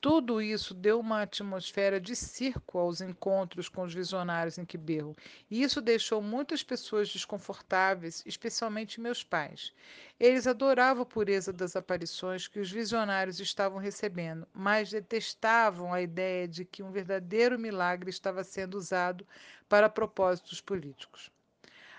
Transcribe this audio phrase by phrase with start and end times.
[0.00, 5.14] Tudo isso deu uma atmosfera de circo aos encontros com os visionários em Quiberro,
[5.50, 9.74] e isso deixou muitas pessoas desconfortáveis, especialmente meus pais.
[10.18, 16.48] Eles adoravam a pureza das aparições que os visionários estavam recebendo, mas detestavam a ideia
[16.48, 19.26] de que um verdadeiro milagre estava sendo usado
[19.68, 21.30] para propósitos políticos.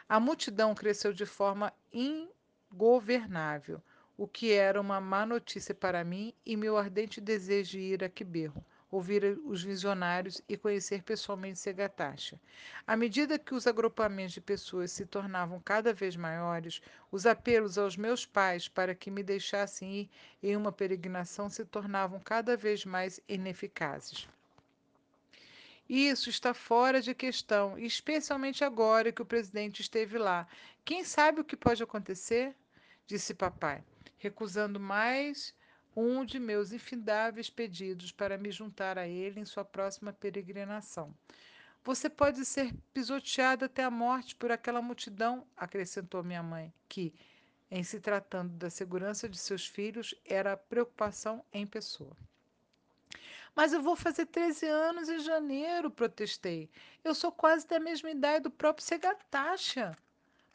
[0.10, 3.80] A multidão cresceu de forma ingovernável
[4.22, 8.08] o que era uma má notícia para mim e meu ardente desejo de ir a
[8.08, 12.40] Quiberro, ouvir os visionários e conhecer pessoalmente Segatacha.
[12.86, 17.98] À medida que os agrupamentos de pessoas se tornavam cada vez maiores, os apelos aos
[17.98, 20.10] meus pais para que me deixassem ir
[20.44, 24.30] em uma peregrinação se tornavam cada vez mais ineficazes.
[25.90, 30.48] Isso está fora de questão, especialmente agora que o presidente esteve lá.
[30.86, 32.56] Quem sabe o que pode acontecer?
[33.08, 33.84] Disse papai
[34.22, 35.52] recusando mais
[35.96, 41.12] um de meus infindáveis pedidos para me juntar a ele em sua próxima peregrinação.
[41.84, 47.12] Você pode ser pisoteado até a morte por aquela multidão, acrescentou minha mãe, que,
[47.72, 52.16] em se tratando da segurança de seus filhos, era preocupação em pessoa.
[53.56, 56.70] Mas eu vou fazer 13 anos em janeiro, protestei.
[57.04, 59.98] Eu sou quase da mesma idade do próprio Segatacha.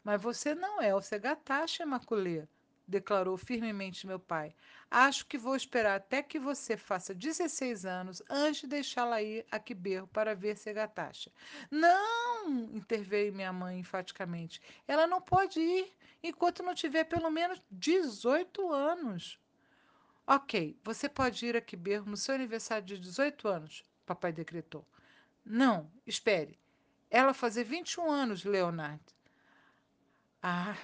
[0.05, 2.47] Mas você não é o Segatacha, Maculê
[2.87, 4.55] declarou firmemente meu pai.
[4.89, 9.59] Acho que vou esperar até que você faça 16 anos antes de deixá-la ir a
[9.59, 11.29] Quiberro para ver Segatacha.
[11.69, 14.61] Não, interveio minha mãe enfaticamente.
[14.87, 15.93] Ela não pode ir
[16.23, 19.37] enquanto não tiver pelo menos 18 anos.
[20.25, 24.85] Ok, você pode ir a Quiberro no seu aniversário de 18 anos, papai decretou.
[25.45, 26.57] Não, espere.
[27.09, 29.13] Ela fazer 21 anos, Leonardo.
[30.41, 30.77] Ah,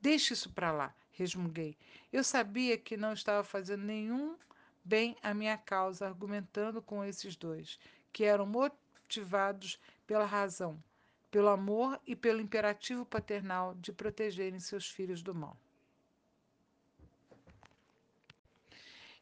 [0.00, 1.76] deixe isso para lá resmunguei.
[2.12, 4.36] Eu sabia que não estava fazendo nenhum
[4.84, 7.78] bem à minha causa, argumentando com esses dois,
[8.12, 10.82] que eram motivados pela razão,
[11.30, 15.56] pelo amor e pelo imperativo paternal de protegerem seus filhos do mal.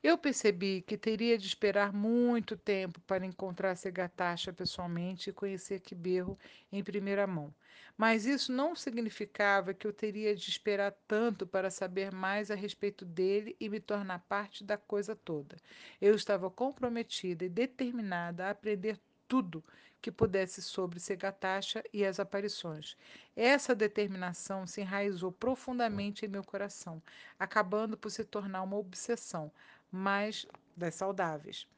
[0.03, 6.37] Eu percebi que teria de esperar muito tempo para encontrar Segatacha pessoalmente e conhecer Quiberro
[6.73, 7.55] em primeira mão.
[7.97, 13.05] Mas isso não significava que eu teria de esperar tanto para saber mais a respeito
[13.05, 15.57] dele e me tornar parte da coisa toda.
[16.01, 18.99] Eu estava comprometida e determinada a aprender
[19.29, 19.63] tudo
[20.01, 22.97] que pudesse sobre Segatacha e as aparições.
[23.37, 27.01] Essa determinação se enraizou profundamente em meu coração,
[27.39, 29.53] acabando por se tornar uma obsessão,
[29.93, 31.69] mas das saudáveis,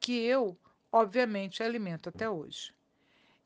[0.00, 0.58] que eu,
[0.90, 2.72] obviamente, alimento até hoje.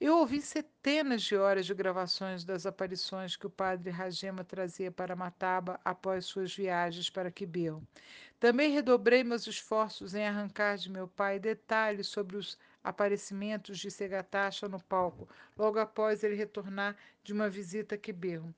[0.00, 5.14] Eu ouvi centenas de horas de gravações das aparições que o padre Ragema trazia para
[5.14, 7.86] Mataba após suas viagens para Quiberro.
[8.40, 14.68] Também redobrei meus esforços em arrancar de meu pai detalhes sobre os aparecimentos de Segatacha
[14.68, 18.52] no palco, logo após ele retornar de uma visita a Quiberro.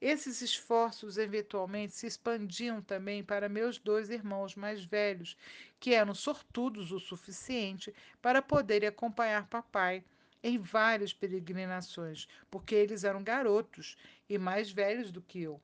[0.00, 5.36] Esses esforços eventualmente se expandiam também para meus dois irmãos mais velhos,
[5.80, 7.92] que eram sortudos o suficiente
[8.22, 10.04] para poderem acompanhar papai
[10.42, 13.96] em várias peregrinações, porque eles eram garotos
[14.28, 15.60] e mais velhos do que eu.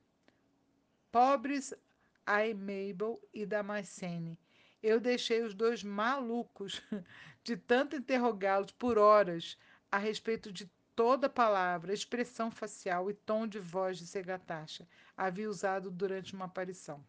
[1.11, 1.73] Pobres
[2.25, 4.37] Ai Mabel e Damascene.
[4.81, 6.81] Eu deixei os dois malucos
[7.43, 9.57] de tanto interrogá-los por horas
[9.91, 15.91] a respeito de toda palavra, expressão facial e tom de voz de Segatacha havia usado
[15.91, 17.03] durante uma aparição.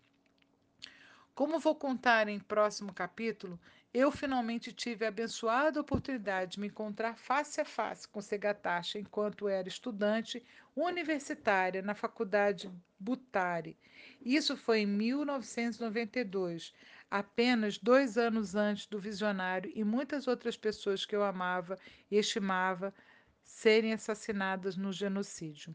[1.34, 3.60] Como vou contar em próximo capítulo,
[3.92, 9.48] eu finalmente tive a abençoada oportunidade de me encontrar face a face com Segatacha enquanto
[9.48, 10.42] era estudante
[10.74, 13.76] universitária na Faculdade Butari.
[14.20, 16.74] Isso foi em 1992,
[17.10, 21.78] apenas dois anos antes do visionário e muitas outras pessoas que eu amava
[22.10, 22.92] e estimava
[23.46, 25.74] serem assassinadas no genocídio.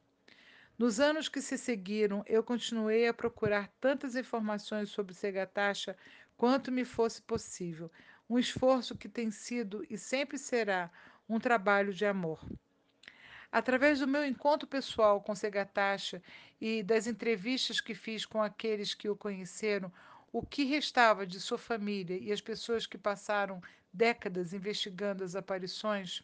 [0.78, 5.96] Nos anos que se seguiram, eu continuei a procurar tantas informações sobre Segatacha
[6.36, 7.92] quanto me fosse possível,
[8.30, 10.92] um esforço que tem sido e sempre será
[11.30, 12.44] um trabalho de amor.
[13.52, 16.22] Através do meu encontro pessoal com Segatacha
[16.60, 19.92] e das entrevistas que fiz com aqueles que o conheceram,
[20.32, 23.62] o que restava de sua família e as pessoas que passaram
[23.94, 26.24] décadas investigando as aparições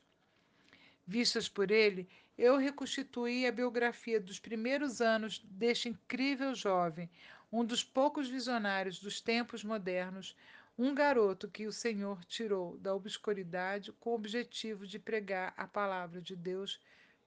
[1.08, 2.08] vistas por ele,
[2.38, 7.10] eu reconstituí a biografia dos primeiros anos deste incrível jovem,
[7.52, 10.36] um dos poucos visionários dos tempos modernos,
[10.78, 16.22] um garoto que o Senhor tirou da obscuridade com o objetivo de pregar a palavra
[16.22, 16.80] de Deus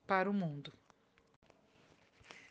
[0.06, 0.72] para o mundo.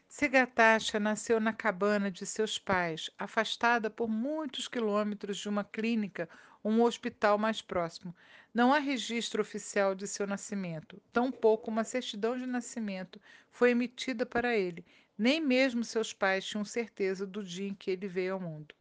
[0.10, 6.28] Segatacha nasceu na cabana de seus pais, afastada por muitos quilômetros de uma clínica
[6.64, 8.16] um hospital mais próximo.
[8.54, 13.22] Não há registro oficial de seu nascimento, tampouco uma certidão de nascimento
[13.52, 14.86] foi emitida para ele.
[15.18, 18.74] Nem mesmo seus pais tinham certeza do dia em que ele veio ao mundo.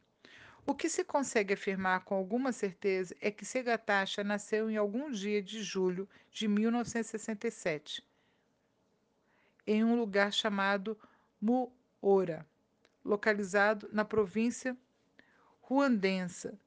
[0.65, 5.43] O que se consegue afirmar com alguma certeza é que Segatacha nasceu em algum dia
[5.43, 8.05] de julho de 1967,
[9.67, 10.99] em um lugar chamado
[11.41, 12.47] Muora,
[13.05, 14.77] localizado na província
[15.63, 16.59] ruandensa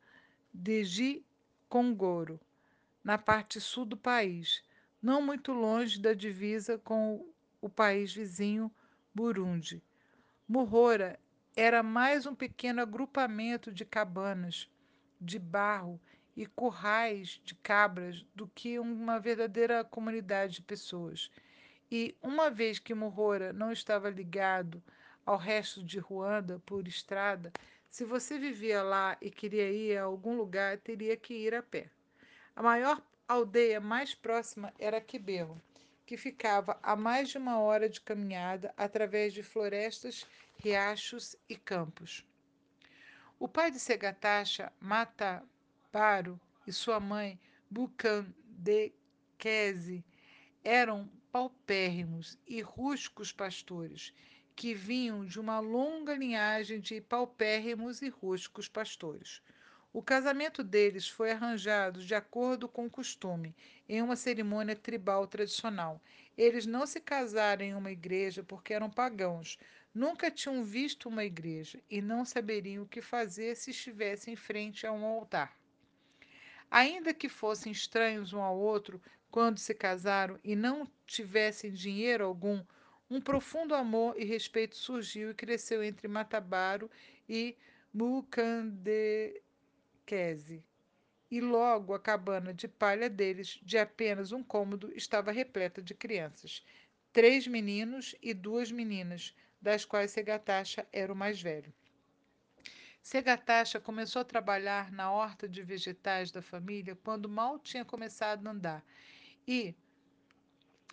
[0.54, 2.40] de Gikongoro,
[3.04, 4.64] na parte sul do país,
[5.02, 7.26] não muito longe da divisa com
[7.62, 8.72] o país vizinho
[9.14, 9.82] Burundi.
[10.48, 11.20] Muhora
[11.56, 14.70] era mais um pequeno agrupamento de cabanas
[15.20, 16.00] de barro
[16.36, 21.30] e currais de cabras do que uma verdadeira comunidade de pessoas.
[21.92, 24.82] E uma vez que Muhora não estava ligado
[25.26, 27.52] ao resto de Ruanda por estrada,
[27.92, 31.92] se você vivia lá e queria ir a algum lugar, teria que ir a pé.
[32.56, 35.62] A maior aldeia mais próxima era Quiberro,
[36.06, 40.26] que ficava a mais de uma hora de caminhada através de florestas,
[40.58, 42.26] riachos e campos.
[43.38, 47.38] O pai de Segatacha, Matabaro, e sua mãe,
[47.70, 48.32] Bucandekese,
[50.64, 54.14] eram paupérrimos e rústicos pastores,
[54.62, 59.42] que vinham de uma longa linhagem de paupérrimos e rústicos pastores.
[59.92, 63.56] O casamento deles foi arranjado de acordo com o costume,
[63.90, 66.00] em uma cerimônia tribal tradicional.
[66.38, 69.58] Eles não se casaram em uma igreja porque eram pagãos,
[69.96, 74.86] nunca tinham visto uma igreja e não saberiam o que fazer se estivessem em frente
[74.86, 75.58] a um altar.
[76.70, 82.64] Ainda que fossem estranhos um ao outro, quando se casaram e não tivessem dinheiro algum,
[83.12, 86.90] um profundo amor e respeito surgiu e cresceu entre Matabaro
[87.28, 87.58] e
[87.94, 89.44] Mukandekese.
[91.30, 96.64] E logo a cabana de palha deles, de apenas um cômodo, estava repleta de crianças.
[97.12, 101.74] Três meninos e duas meninas, das quais Segatacha era o mais velho.
[103.02, 108.52] Segatacha começou a trabalhar na horta de vegetais da família quando mal tinha começado a
[108.52, 108.86] andar
[109.46, 109.76] e,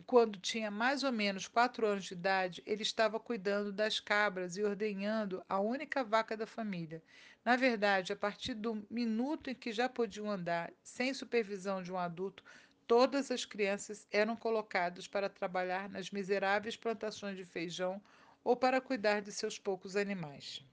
[0.07, 4.63] quando tinha mais ou menos quatro anos de idade, ele estava cuidando das cabras e
[4.63, 7.03] ordenhando a única vaca da família.
[7.45, 11.99] Na verdade, a partir do minuto em que já podiam andar, sem supervisão de um
[11.99, 12.45] adulto,
[12.87, 18.01] todas as crianças eram colocadas para trabalhar nas miseráveis plantações de feijão
[18.43, 20.65] ou para cuidar de seus poucos animais.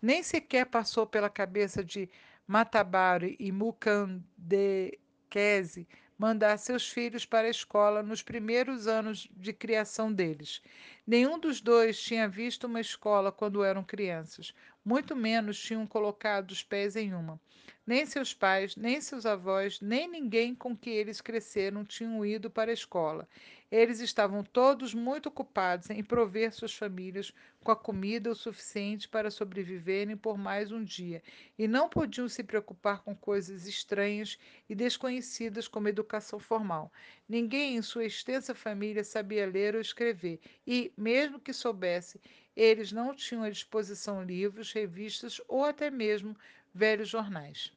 [0.00, 2.08] Nem sequer passou pela cabeça de
[2.46, 5.86] Matabaro e Mukandekese
[6.22, 10.62] mandar seus filhos para a escola nos primeiros anos de criação deles.
[11.04, 14.54] Nenhum dos dois tinha visto uma escola quando eram crianças,
[14.84, 17.40] muito menos tinham colocado os pés em uma.
[17.84, 22.70] Nem seus pais, nem seus avós, nem ninguém com que eles cresceram tinham ido para
[22.70, 23.28] a escola.
[23.70, 29.30] Eles estavam todos muito ocupados em prover suas famílias com a comida o suficiente para
[29.32, 31.22] sobreviverem por mais um dia
[31.58, 34.38] e não podiam se preocupar com coisas estranhas
[34.68, 36.92] e desconhecidas como educação formal.
[37.28, 42.20] Ninguém em sua extensa família sabia ler ou escrever e, mesmo que soubesse,
[42.54, 46.36] eles não tinham à disposição livros, revistas ou até mesmo
[46.74, 47.72] velhos jornais.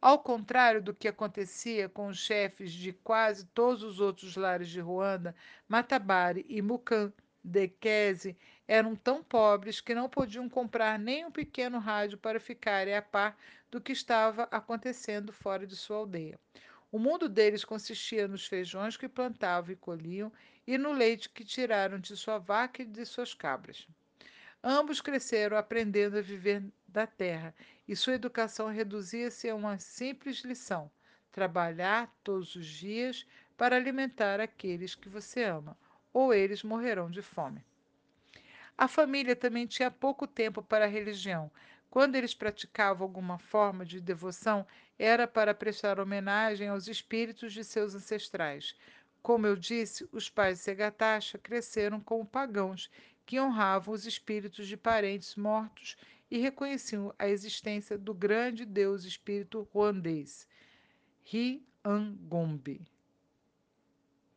[0.00, 4.80] Ao contrário do que acontecia com os chefes de quase todos os outros lares de
[4.80, 5.34] Ruanda,
[5.66, 8.36] Matabari e Mukandekese
[8.68, 13.36] eram tão pobres que não podiam comprar nem um pequeno rádio para ficarem a par
[13.70, 16.38] do que estava acontecendo fora de sua aldeia.
[16.92, 20.32] O mundo deles consistia nos feijões que plantavam e colhiam
[20.66, 23.86] e no leite que tiraram de sua vaca e de suas cabras.
[24.68, 27.54] Ambos cresceram aprendendo a viver da terra
[27.86, 30.90] e sua educação reduzia-se a uma simples lição:
[31.30, 33.24] trabalhar todos os dias
[33.56, 35.78] para alimentar aqueles que você ama,
[36.12, 37.64] ou eles morrerão de fome.
[38.76, 41.48] A família também tinha pouco tempo para a religião.
[41.88, 44.66] Quando eles praticavam alguma forma de devoção,
[44.98, 48.76] era para prestar homenagem aos espíritos de seus ancestrais.
[49.22, 52.90] Como eu disse, os pais de Segatacha cresceram como pagãos
[53.26, 55.96] que honravam os espíritos de parentes mortos
[56.30, 60.48] e reconheciam a existência do grande deus espírito ruandês,
[61.24, 62.80] Riangombe.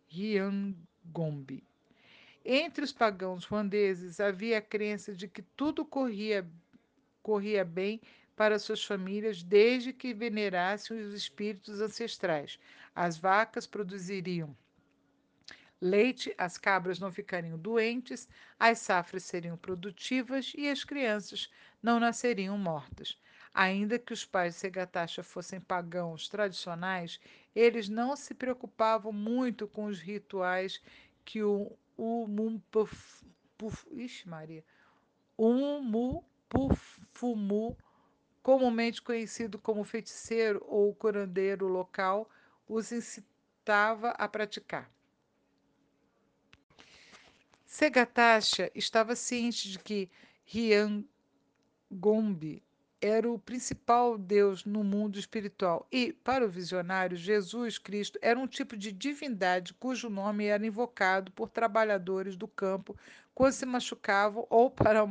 [0.08, 1.63] Riangombe.
[2.43, 6.50] Entre os pagãos ruandeses havia a crença de que tudo corria,
[7.22, 8.01] corria bem
[8.36, 12.58] para suas famílias desde que venerassem os espíritos ancestrais.
[12.96, 14.55] As vacas produziriam
[15.81, 18.27] leite, as cabras não ficariam doentes,
[18.59, 21.50] as safras seriam produtivas e as crianças
[21.81, 23.17] não nasceriam mortas.
[23.53, 27.19] Ainda que os pais de Segatacha fossem pagãos tradicionais,
[27.55, 30.81] eles não se preocupavam muito com os rituais
[31.25, 31.75] que o
[35.38, 37.77] Umupufumu,
[38.41, 42.29] comumente conhecido como feiticeiro ou curandeiro local,
[42.67, 44.89] os incitava a praticar.
[47.72, 50.10] Segatacha estava ciente de que
[50.44, 51.06] Ryangombe
[53.00, 58.48] era o principal deus no mundo espiritual e, para o visionário, Jesus Cristo era um
[58.48, 62.98] tipo de divindade cujo nome era invocado por trabalhadores do campo
[63.36, 65.08] quando se machucavam ou para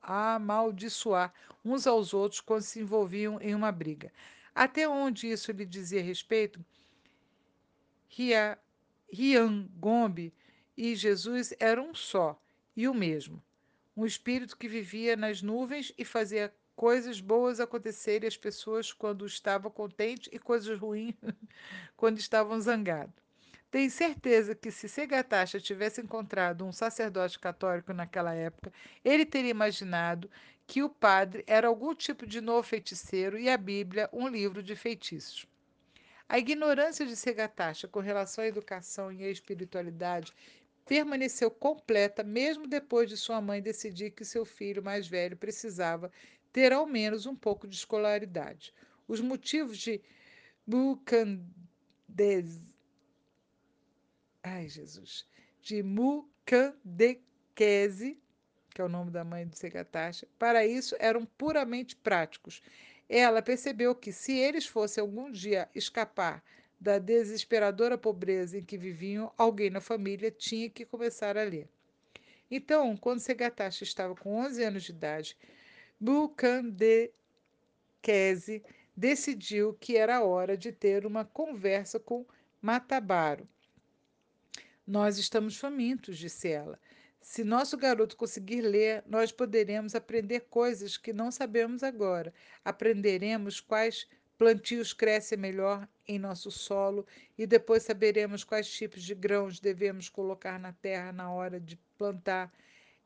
[0.00, 1.34] amaldiçoar
[1.64, 4.12] uns aos outros quando se envolviam em uma briga.
[4.54, 6.64] Até onde isso lhe dizia respeito,
[9.12, 10.32] Ryangombe
[10.78, 12.40] e Jesus eram um só
[12.76, 13.42] e o mesmo.
[13.96, 19.72] Um espírito que vivia nas nuvens e fazia coisas boas acontecerem às pessoas quando estavam
[19.72, 21.16] contentes e coisas ruins
[21.96, 23.12] quando estavam zangados.
[23.72, 28.72] Tenho certeza que se Segatacha tivesse encontrado um sacerdote católico naquela época,
[29.04, 30.30] ele teria imaginado
[30.64, 34.76] que o padre era algum tipo de novo feiticeiro e a Bíblia um livro de
[34.76, 35.44] feitiços.
[36.28, 40.32] A ignorância de Segatacha com relação à educação e à espiritualidade
[40.88, 46.10] permaneceu completa mesmo depois de sua mãe decidir que seu filho mais velho precisava
[46.50, 48.72] ter ao menos um pouco de escolaridade.
[49.06, 50.00] Os motivos de
[50.66, 52.58] Mucandes
[54.42, 55.26] Ai, Jesus,
[55.60, 57.20] de Mucandequese,
[58.70, 62.62] que é o nome da mãe de Segatacha, para isso eram puramente práticos.
[63.08, 66.42] Ela percebeu que, se eles fossem algum dia escapar
[66.80, 71.68] da desesperadora pobreza em que viviam, alguém na família tinha que começar a ler.
[72.50, 75.36] Então, quando Segatashi estava com 11 anos de idade,
[76.00, 77.12] Bukandekese
[78.96, 82.24] decidiu que era hora de ter uma conversa com
[82.60, 83.46] Matabaro.
[84.86, 86.80] Nós estamos famintos, disse ela.
[87.20, 92.32] Se nosso garoto conseguir ler, nós poderemos aprender coisas que não sabemos agora.
[92.64, 94.08] Aprenderemos quais
[94.38, 100.58] plantios crescem melhor em nosso solo e depois saberemos quais tipos de grãos devemos colocar
[100.58, 102.50] na terra na hora de plantar.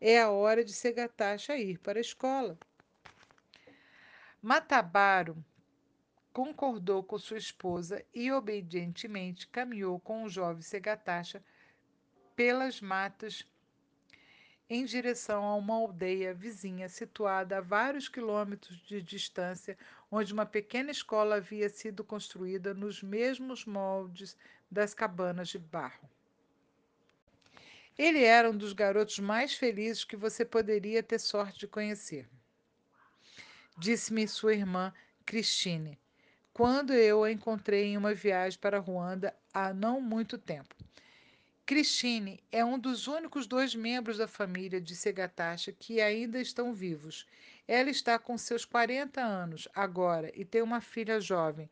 [0.01, 2.57] É a hora de Segatacha ir para a escola.
[4.41, 5.45] Matabaro
[6.33, 11.43] concordou com sua esposa e obedientemente caminhou com o jovem Segatacha
[12.35, 13.47] pelas matas
[14.69, 19.77] em direção a uma aldeia vizinha situada a vários quilômetros de distância,
[20.14, 24.37] onde uma pequena escola havia sido construída nos mesmos moldes
[24.71, 26.07] das cabanas de barro.
[27.97, 32.28] Ele era um dos garotos mais felizes que você poderia ter sorte de conhecer.
[33.78, 34.92] Disse-me sua irmã
[35.25, 35.99] Christine,
[36.52, 40.76] quando eu a encontrei em uma viagem para Ruanda há não muito tempo.
[41.64, 47.26] Christine é um dos únicos dois membros da família de Segatacha que ainda estão vivos.
[47.66, 51.71] Ela está com seus 40 anos agora e tem uma filha jovem.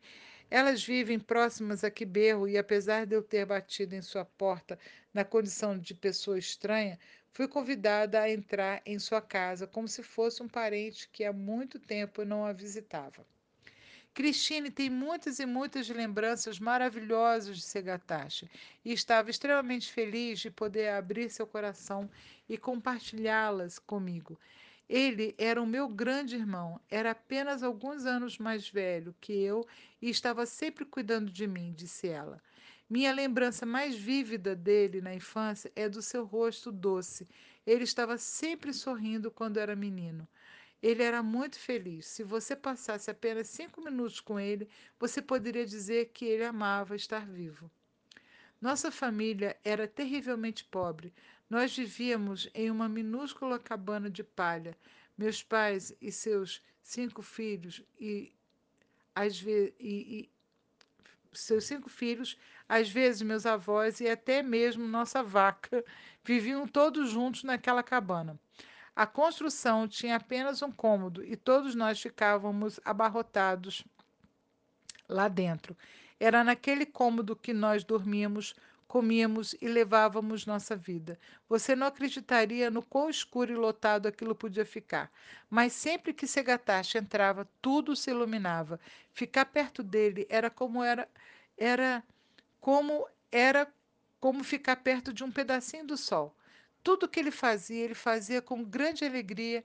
[0.49, 4.77] Elas vivem próximas a Quiberro e, apesar de eu ter batido em sua porta
[5.13, 6.99] na condição de pessoa estranha,
[7.31, 11.79] fui convidada a entrar em sua casa como se fosse um parente que há muito
[11.79, 13.25] tempo não a visitava.
[14.13, 18.49] Cristine tem muitas e muitas lembranças maravilhosas de Segatacha
[18.83, 22.09] e estava extremamente feliz de poder abrir seu coração
[22.49, 24.37] e compartilhá-las comigo.
[24.93, 29.65] Ele era o meu grande irmão, era apenas alguns anos mais velho que eu
[30.01, 32.43] e estava sempre cuidando de mim, disse ela.
[32.89, 37.25] Minha lembrança mais vívida dele na infância é do seu rosto doce.
[37.65, 40.27] Ele estava sempre sorrindo quando era menino.
[40.83, 42.07] Ele era muito feliz.
[42.07, 44.67] Se você passasse apenas cinco minutos com ele,
[44.99, 47.71] você poderia dizer que ele amava estar vivo.
[48.59, 51.13] Nossa família era terrivelmente pobre.
[51.51, 54.73] Nós vivíamos em uma minúscula cabana de palha.
[55.17, 58.31] Meus pais e seus cinco filhos e,
[59.13, 60.29] às vezes, e,
[61.33, 62.37] e seus cinco filhos,
[62.69, 65.83] às vezes meus avós e até mesmo nossa vaca
[66.23, 68.39] viviam todos juntos naquela cabana.
[68.95, 73.83] A construção tinha apenas um cômodo e todos nós ficávamos abarrotados
[75.09, 75.75] lá dentro.
[76.17, 78.55] Era naquele cômodo que nós dormíamos,
[78.91, 81.17] comíamos e levávamos nossa vida.
[81.47, 85.09] Você não acreditaria no quão escuro e lotado aquilo podia ficar.
[85.49, 88.81] Mas sempre que Segatashi entrava, tudo se iluminava.
[89.13, 91.07] Ficar perto dele era como era
[91.57, 92.03] era
[92.59, 93.65] como era
[94.19, 96.35] como ficar perto de um pedacinho do sol.
[96.83, 99.63] Tudo que ele fazia, ele fazia com grande alegria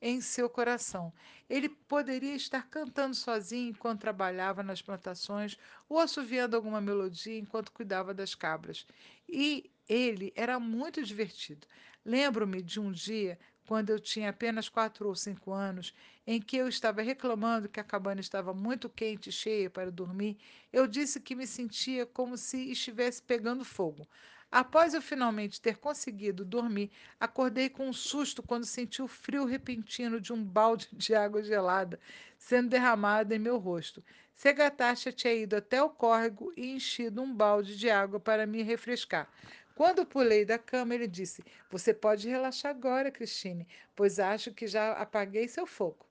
[0.00, 1.12] em seu coração.
[1.48, 5.56] Ele poderia estar cantando sozinho enquanto trabalhava nas plantações
[5.88, 8.86] ou assoviando alguma melodia enquanto cuidava das cabras.
[9.28, 11.66] E ele era muito divertido.
[12.04, 15.92] Lembro-me de um dia, quando eu tinha apenas quatro ou cinco anos,
[16.26, 20.38] em que eu estava reclamando que a cabana estava muito quente e cheia para dormir.
[20.72, 24.08] Eu disse que me sentia como se estivesse pegando fogo.
[24.50, 30.20] Após eu finalmente ter conseguido dormir, acordei com um susto quando senti o frio repentino
[30.20, 31.98] de um balde de água gelada
[32.38, 34.02] sendo derramado em meu rosto.
[34.34, 39.28] Segatacha tinha ido até o córrego e enchido um balde de água para me refrescar.
[39.74, 44.92] Quando pulei da cama, ele disse: Você pode relaxar agora, Christine, pois acho que já
[44.92, 46.06] apaguei seu fogo.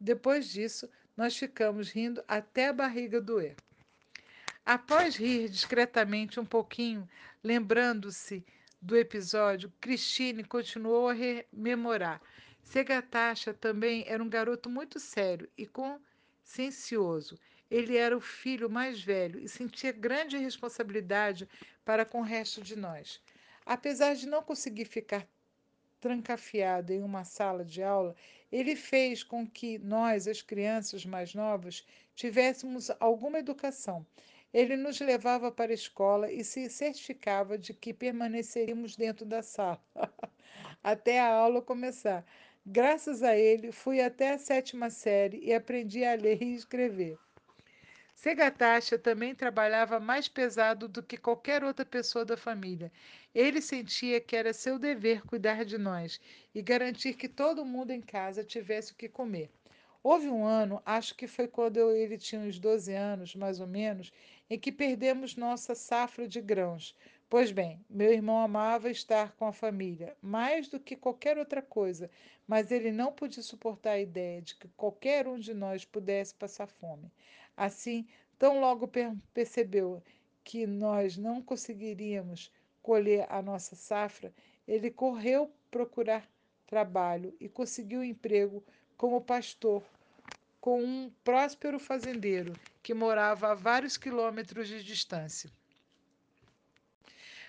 [0.00, 3.56] Depois disso, nós ficamos rindo até a barriga doer.
[4.66, 7.08] Após rir discretamente um pouquinho,
[7.40, 8.44] lembrando-se
[8.82, 12.20] do episódio, Christine continuou a rememorar.
[12.64, 17.38] Segatacha também era um garoto muito sério e consciencioso.
[17.70, 21.48] Ele era o filho mais velho e sentia grande responsabilidade
[21.84, 23.22] para com o resto de nós.
[23.64, 25.28] Apesar de não conseguir ficar
[26.00, 28.16] trancafiado em uma sala de aula,
[28.50, 34.04] ele fez com que nós, as crianças mais novas, tivéssemos alguma educação.
[34.56, 39.78] Ele nos levava para a escola e se certificava de que permaneceríamos dentro da sala
[40.82, 42.24] até a aula começar.
[42.64, 47.18] Graças a ele, fui até a sétima série e aprendi a ler e escrever.
[48.14, 52.90] Segatacha também trabalhava mais pesado do que qualquer outra pessoa da família.
[53.34, 56.18] Ele sentia que era seu dever cuidar de nós
[56.54, 59.50] e garantir que todo mundo em casa tivesse o que comer.
[60.08, 64.12] Houve um ano, acho que foi quando ele tinha uns 12 anos, mais ou menos,
[64.48, 66.94] em que perdemos nossa safra de grãos.
[67.28, 72.08] Pois bem, meu irmão amava estar com a família, mais do que qualquer outra coisa,
[72.46, 76.68] mas ele não podia suportar a ideia de que qualquer um de nós pudesse passar
[76.68, 77.10] fome.
[77.56, 78.06] Assim,
[78.38, 78.88] tão logo
[79.34, 80.00] percebeu
[80.44, 84.32] que nós não conseguiríamos colher a nossa safra,
[84.68, 86.30] ele correu procurar
[86.66, 88.62] trabalho e conseguiu emprego
[88.96, 89.82] como pastor
[90.66, 92.52] com um próspero fazendeiro
[92.82, 95.48] que morava a vários quilômetros de distância.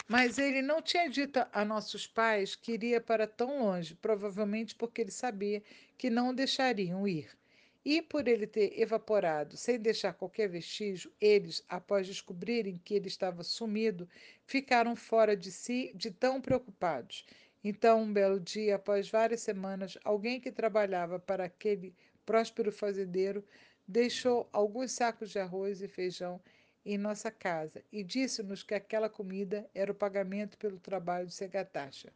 [0.08, 5.02] Mas ele não tinha dito a nossos pais que iria para tão longe, provavelmente porque
[5.02, 5.64] ele sabia
[5.98, 7.36] que não deixariam ir.
[7.84, 13.44] E por ele ter evaporado sem deixar qualquer vestígio, eles, após descobrirem que ele estava
[13.44, 14.08] sumido,
[14.46, 17.26] ficaram fora de si de tão preocupados.
[17.64, 21.96] Então, um belo dia, após várias semanas, alguém que trabalhava para aquele
[22.28, 23.42] próspero fazendeiro
[23.88, 26.42] deixou alguns sacos de arroz e feijão
[26.86, 32.12] em nossa casa e disse-nos que aquela comida era o pagamento pelo trabalho de Segatacha.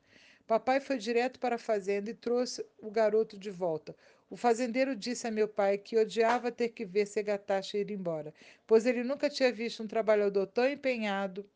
[0.45, 3.95] Papai foi direto para a fazenda e trouxe o garoto de volta.
[4.30, 8.34] O fazendeiro disse a meu pai que odiava ter que ver Segatacha ir embora,
[8.67, 11.50] pois ele nunca tinha visto um trabalhador tão empenhado,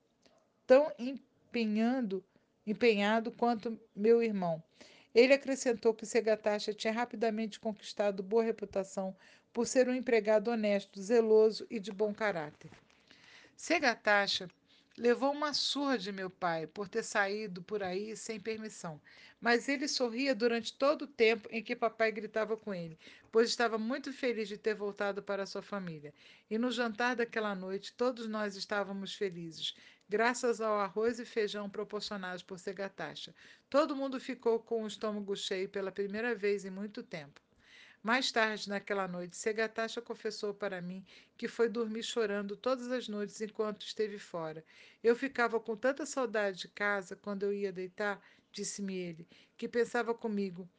[0.66, 2.24] tão empenhando,
[2.66, 4.64] empenhado quanto meu irmão.
[5.16, 9.16] Ele acrescentou que Segatacha tinha rapidamente conquistado boa reputação
[9.54, 12.70] por ser um empregado honesto, zeloso e de bom caráter.
[13.56, 14.50] Segatacha
[14.98, 19.02] Levou uma surra de meu pai por ter saído por aí sem permissão,
[19.42, 22.98] mas ele sorria durante todo o tempo em que papai gritava com ele,
[23.30, 26.14] pois estava muito feliz de ter voltado para sua família.
[26.50, 29.76] E no jantar daquela noite, todos nós estávamos felizes,
[30.08, 33.34] graças ao arroz e feijão proporcionados por Segatacha.
[33.70, 37.42] Todo mundo ficou com o estômago cheio pela primeira vez em muito tempo.
[38.04, 41.04] Mais tarde, naquela noite, Segatacha confessou para mim
[41.36, 44.64] que foi dormir chorando todas as noites enquanto esteve fora.
[45.04, 50.14] Eu ficava com tanta saudade de casa quando eu ia deitar, disse-me ele, que pensava
[50.14, 50.70] comigo.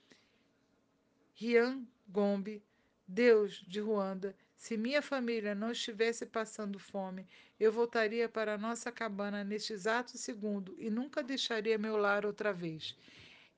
[1.35, 2.63] Rian Gombe,
[3.09, 7.27] Deus de Ruanda, se minha família não estivesse passando fome,
[7.61, 12.53] eu voltaria para a nossa cabana neste exato segundo e nunca deixaria meu lar outra
[12.53, 12.97] vez.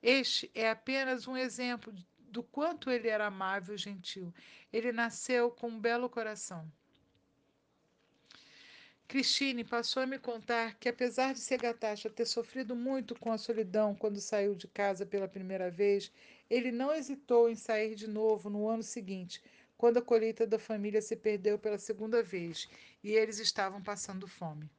[0.01, 4.33] Este é apenas um exemplo do quanto ele era amável e gentil.
[4.71, 6.71] Ele nasceu com um belo coração.
[9.07, 13.95] Christine passou a me contar que, apesar de Segatacha ter sofrido muito com a solidão
[13.95, 16.11] quando saiu de casa pela primeira vez,
[16.47, 19.41] ele não hesitou em sair de novo no ano seguinte,
[19.79, 22.67] quando a colheita da família se perdeu pela segunda vez
[23.01, 24.69] e eles estavam passando fome.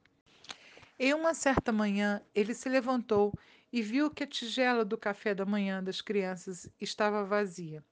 [0.99, 3.33] Em uma certa manhã, ele se levantou
[3.73, 7.83] e viu que a tigela do café da manhã das crianças estava vazia.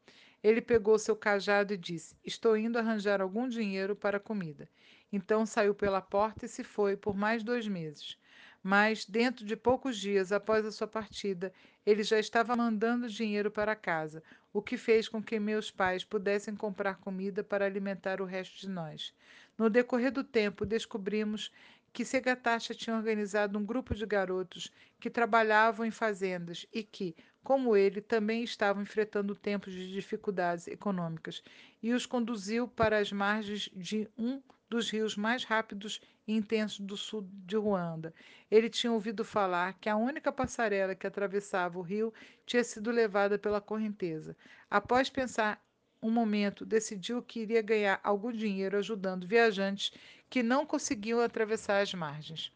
[0.42, 4.68] Ele pegou seu cajado e disse: Estou indo arranjar algum dinheiro para comida.
[5.11, 8.18] Então saiu pela porta e se foi por mais dois meses.
[8.62, 11.53] Mas dentro de poucos dias após a sua partida,
[11.87, 16.55] ele já estava mandando dinheiro para casa, o que fez com que meus pais pudessem
[16.55, 19.14] comprar comida para alimentar o resto de nós.
[19.57, 21.51] No decorrer do tempo, descobrimos
[21.92, 27.77] que Segatacha tinha organizado um grupo de garotos que trabalhavam em fazendas e que, como
[27.77, 31.42] ele, também estavam enfrentando tempos de dificuldades econômicas,
[31.83, 36.96] e os conduziu para as margens de um dos rios mais rápidos e intensos do
[36.96, 38.12] sul de Ruanda.
[38.50, 42.12] Ele tinha ouvido falar que a única passarela que atravessava o rio
[42.44, 44.37] tinha sido levada pela correnteza.
[44.70, 45.61] Após pensar
[46.02, 49.92] um momento, decidiu que iria ganhar algum dinheiro ajudando viajantes
[50.31, 52.52] que não conseguiam atravessar as margens.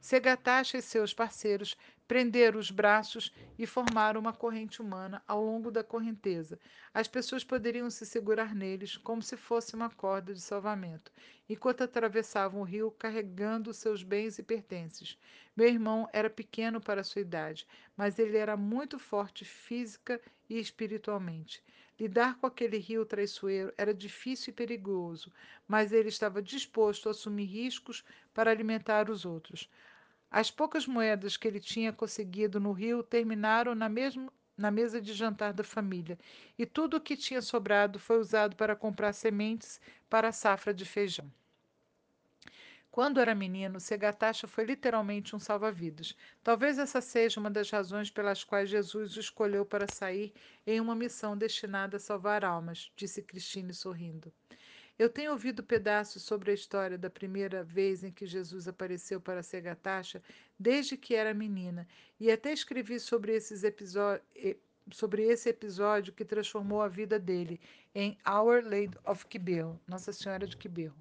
[0.00, 1.76] Segatacha e seus parceiros
[2.06, 6.58] prenderam os braços e formaram uma corrente humana ao longo da correnteza.
[6.94, 11.12] As pessoas poderiam se segurar neles como se fosse uma corda de salvamento,
[11.48, 15.18] enquanto atravessavam o rio carregando seus bens e pertences.
[15.56, 17.66] Meu irmão era pequeno para sua idade,
[17.96, 21.62] mas ele era muito forte física e espiritualmente.
[21.98, 25.32] Lidar com aquele rio traiçoeiro era difícil e perigoso,
[25.66, 29.68] mas ele estava disposto a assumir riscos para alimentar os outros.
[30.30, 33.88] As poucas moedas que ele tinha conseguido no rio terminaram na,
[34.56, 36.18] na mesa de jantar da família,
[36.58, 40.84] e tudo o que tinha sobrado foi usado para comprar sementes para a safra de
[40.84, 41.30] feijão.
[42.96, 46.16] Quando era menino, Segatacha foi literalmente um salva-vidas.
[46.42, 50.32] Talvez essa seja uma das razões pelas quais Jesus o escolheu para sair
[50.66, 54.32] em uma missão destinada a salvar almas, disse Cristine sorrindo.
[54.98, 59.42] Eu tenho ouvido pedaços sobre a história da primeira vez em que Jesus apareceu para
[59.42, 60.22] Segatacha
[60.58, 61.86] desde que era menina,
[62.18, 63.62] e até escrevi sobre, esses
[64.90, 67.60] sobre esse episódio que transformou a vida dele
[67.94, 70.94] em Our Lady of Kibeho, Nossa Senhora de Kibeho.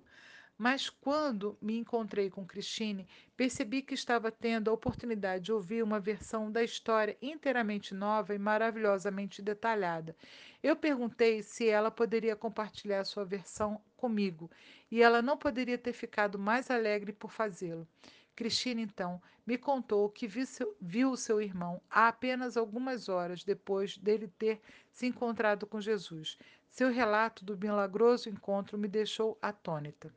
[0.58, 6.00] Mas quando me encontrei com Christine, percebi que estava tendo a oportunidade de ouvir uma
[6.00, 10.16] versão da história inteiramente nova e maravilhosamente detalhada.
[10.64, 14.52] Eu perguntei se ela poderia compartilhar sua versão comigo,
[14.92, 17.88] e ela não poderia ter ficado mais alegre por fazê-lo.
[18.36, 23.98] Cristina, então, me contou que viu seu, viu seu irmão há apenas algumas horas depois
[23.98, 26.38] dele ter se encontrado com Jesus.
[26.70, 30.14] Seu relato do milagroso encontro me deixou atônita.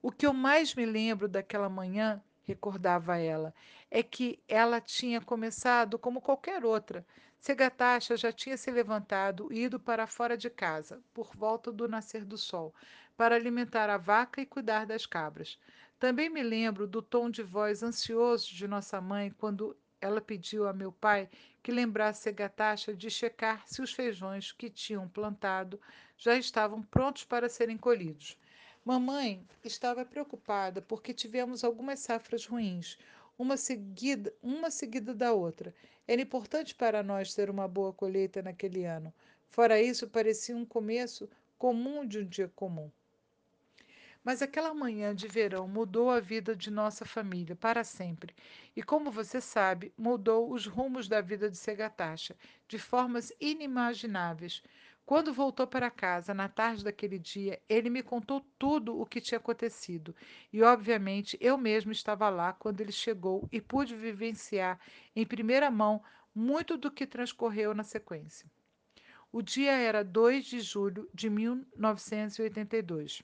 [0.00, 3.54] O que eu mais me lembro daquela manhã, recordava ela,
[3.90, 7.04] é que ela tinha começado como qualquer outra.
[7.44, 12.24] Segatacha já tinha se levantado e ido para fora de casa, por volta do nascer
[12.24, 12.74] do sol,
[13.18, 15.58] para alimentar a vaca e cuidar das cabras.
[15.98, 20.72] Também me lembro do tom de voz ansioso de nossa mãe quando ela pediu a
[20.72, 21.28] meu pai
[21.62, 25.78] que lembrasse Segatacha de checar se os feijões que tinham plantado
[26.16, 28.38] já estavam prontos para serem colhidos.
[28.82, 32.96] Mamãe estava preocupada porque tivemos algumas safras ruins,
[33.38, 35.74] uma seguida, uma seguida da outra.
[36.06, 39.12] Era importante para nós ter uma boa colheita naquele ano.
[39.48, 42.90] Fora isso, parecia um começo comum de um dia comum.
[44.24, 48.34] Mas aquela manhã de verão mudou a vida de nossa família para sempre.
[48.74, 52.34] E como você sabe, mudou os rumos da vida de Segatacha
[52.66, 54.62] de formas inimagináveis.
[55.06, 59.38] Quando voltou para casa na tarde daquele dia, ele me contou tudo o que tinha
[59.38, 60.14] acontecido.
[60.52, 64.80] E, obviamente, eu mesmo estava lá quando ele chegou e pude vivenciar
[65.14, 66.02] em primeira mão
[66.34, 68.50] muito do que transcorreu na sequência.
[69.30, 73.22] O dia era 2 de julho de 1982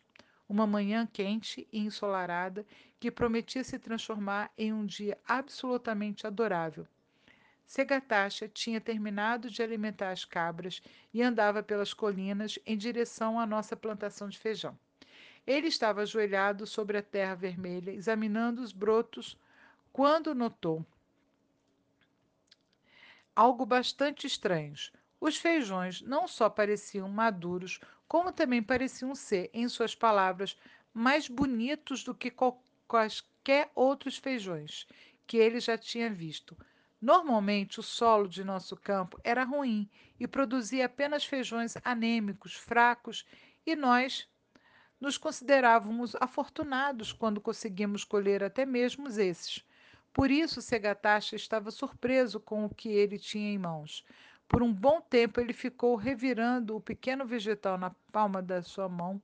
[0.50, 2.66] uma manhã quente e ensolarada
[2.98, 6.88] que prometia se transformar em um dia absolutamente adorável.
[7.70, 10.82] Segatacha tinha terminado de alimentar as cabras
[11.14, 14.76] e andava pelas colinas em direção à nossa plantação de feijão.
[15.46, 19.38] Ele estava ajoelhado sobre a terra vermelha, examinando os brotos,
[19.92, 20.84] quando notou
[23.36, 24.74] algo bastante estranho.
[25.20, 27.78] Os feijões não só pareciam maduros,
[28.08, 30.58] como também pareciam ser, em suas palavras,
[30.92, 32.34] mais bonitos do que
[32.88, 34.88] quaisquer outros feijões
[35.24, 36.56] que ele já tinha visto.
[37.00, 43.24] Normalmente, o solo de nosso campo era ruim e produzia apenas feijões anêmicos, fracos,
[43.64, 44.28] e nós
[45.00, 49.64] nos considerávamos afortunados quando conseguimos colher até mesmo esses.
[50.12, 54.04] Por isso, Segatacha estava surpreso com o que ele tinha em mãos.
[54.46, 59.22] Por um bom tempo ele ficou revirando o pequeno vegetal na palma da sua mão,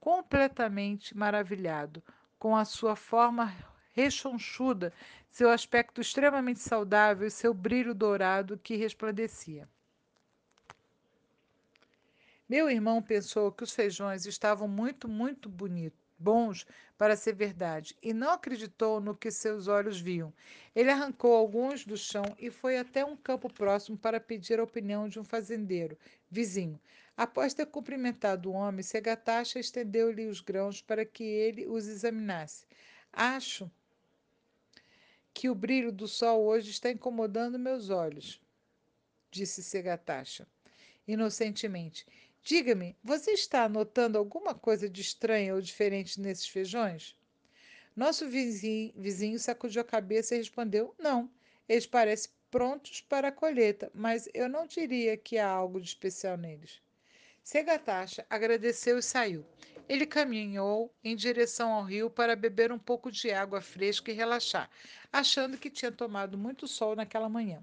[0.00, 2.02] completamente maravilhado,
[2.38, 3.54] com a sua forma
[3.92, 4.92] rechonchuda,
[5.30, 9.68] seu aspecto extremamente saudável e seu brilho dourado que resplandecia.
[12.48, 16.66] Meu irmão pensou que os feijões estavam muito, muito bonito, bons
[16.98, 20.32] para ser verdade e não acreditou no que seus olhos viam.
[20.74, 25.08] Ele arrancou alguns do chão e foi até um campo próximo para pedir a opinião
[25.08, 25.96] de um fazendeiro
[26.30, 26.78] vizinho.
[27.16, 32.66] Após ter cumprimentado o homem, Segatacha estendeu-lhe os grãos para que ele os examinasse.
[33.12, 33.70] Acho
[35.34, 38.40] que o brilho do sol hoje está incomodando meus olhos,
[39.30, 40.46] disse Segatacha,
[41.06, 42.06] inocentemente.
[42.42, 47.16] Diga-me, você está notando alguma coisa de estranha ou diferente nesses feijões?
[47.94, 51.30] Nosso vizinho, vizinho sacudiu a cabeça e respondeu: Não,
[51.68, 56.36] eles parecem prontos para a colheita, mas eu não diria que há algo de especial
[56.36, 56.82] neles.
[57.42, 59.44] Segatacha agradeceu e saiu.
[59.88, 64.70] Ele caminhou em direção ao rio para beber um pouco de água fresca e relaxar,
[65.12, 67.62] achando que tinha tomado muito sol naquela manhã.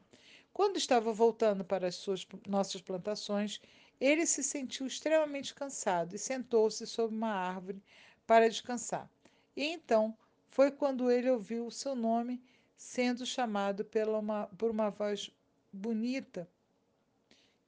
[0.53, 3.61] Quando estava voltando para as suas, nossas plantações,
[3.99, 7.81] ele se sentiu extremamente cansado e sentou-se sob uma árvore
[8.25, 9.09] para descansar.
[9.55, 10.15] E então
[10.49, 12.41] foi quando ele ouviu o seu nome
[12.77, 15.31] sendo chamado pela uma, por uma voz
[15.71, 16.47] bonita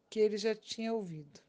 [0.10, 1.40] que ele já tinha ouvido.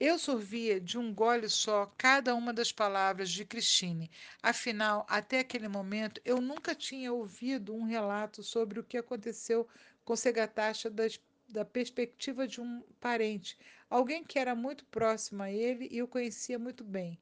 [0.00, 4.08] Eu sorvia de um gole só cada uma das palavras de Christine.
[4.40, 9.66] Afinal, até aquele momento, eu nunca tinha ouvido um relato sobre o que aconteceu
[10.04, 13.58] com Segatacha das, da perspectiva de um parente,
[13.90, 17.18] alguém que era muito próximo a ele e o conhecia muito bem.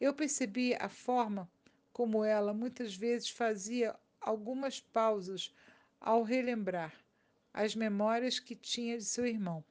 [0.00, 1.50] Eu percebi a forma
[1.92, 5.52] como ela muitas vezes fazia algumas pausas
[6.00, 6.94] ao relembrar
[7.52, 9.64] as memórias que tinha de seu irmão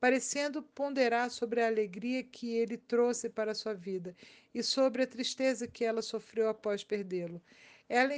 [0.00, 4.14] parecendo ponderar sobre a alegria que ele trouxe para sua vida
[4.54, 7.42] e sobre a tristeza que ela sofreu após perdê-lo.
[7.88, 8.12] Ela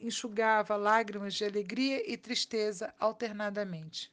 [0.00, 4.12] enxugava lágrimas de alegria e tristeza alternadamente.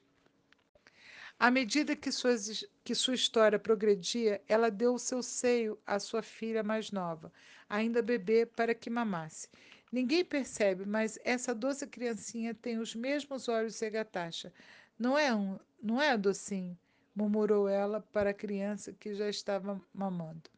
[1.37, 6.21] À medida que, suas, que sua história progredia, ela deu o seu seio à sua
[6.21, 7.31] filha mais nova,
[7.69, 9.47] ainda bebê, para que mamasse.
[9.91, 14.53] Ninguém percebe, mas essa doce criancinha tem os mesmos olhos de Gatacha.
[14.97, 16.77] Não é um, não é docinho?
[17.15, 20.49] Murmurou ela para a criança que já estava mamando.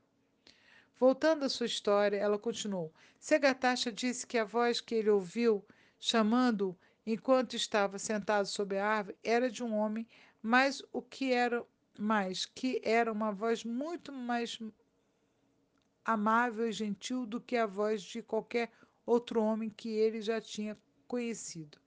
[0.99, 2.93] Voltando à sua história, ela continuou.
[3.19, 5.65] Segatacha disse que a voz que ele ouviu,
[5.99, 10.07] chamando-o enquanto estava sentado sob a árvore, era de um homem,
[10.41, 11.65] mas o que era
[11.97, 14.59] mais, que era uma voz muito mais
[16.05, 18.71] amável e gentil do que a voz de qualquer
[19.05, 21.79] outro homem que ele já tinha conhecido.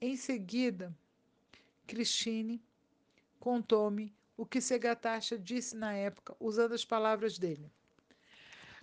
[0.00, 0.94] Em seguida,
[1.86, 2.62] Christine
[3.40, 7.70] contou-me o que Segatacha disse na época, usando as palavras dele.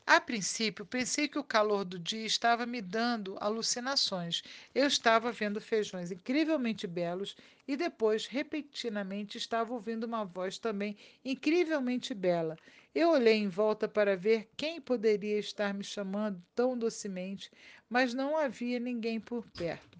[0.05, 4.41] A princípio, pensei que o calor do dia estava me dando alucinações.
[4.73, 7.35] Eu estava vendo feijões incrivelmente belos
[7.67, 12.57] e depois, repentinamente, estava ouvindo uma voz também incrivelmente bela.
[12.95, 17.51] Eu olhei em volta para ver quem poderia estar me chamando tão docemente,
[17.89, 19.99] mas não havia ninguém por perto.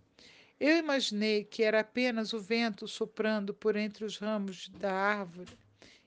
[0.60, 5.56] Eu imaginei que era apenas o vento soprando por entre os ramos da árvore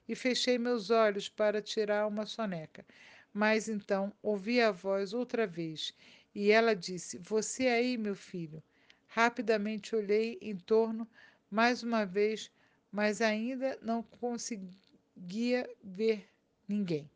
[0.08, 2.84] e fechei meus olhos para tirar uma soneca.
[3.32, 5.94] Mas então ouvi a voz outra vez
[6.34, 8.60] e ela disse: Você aí, meu filho?
[9.06, 11.08] Rapidamente olhei em torno
[11.48, 12.50] mais uma vez,
[12.90, 16.28] mas ainda não conseguia ver
[16.66, 17.08] ninguém.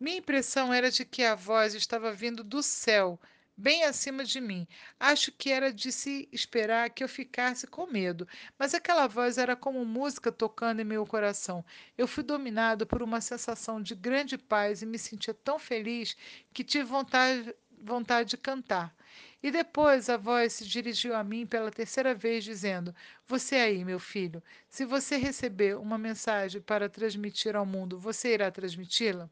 [0.00, 3.20] Minha impressão era de que a voz estava vindo do céu
[3.56, 4.66] bem acima de mim.
[5.00, 9.56] Acho que era de se esperar que eu ficasse com medo, mas aquela voz era
[9.56, 11.64] como música tocando em meu coração.
[11.96, 16.16] Eu fui dominado por uma sensação de grande paz e me sentia tão feliz
[16.52, 18.94] que tive vontade, vontade de cantar.
[19.42, 22.94] E depois a voz se dirigiu a mim pela terceira vez, dizendo:
[23.26, 28.50] Você aí, meu filho, se você receber uma mensagem para transmitir ao mundo, você irá
[28.50, 29.30] transmiti-la?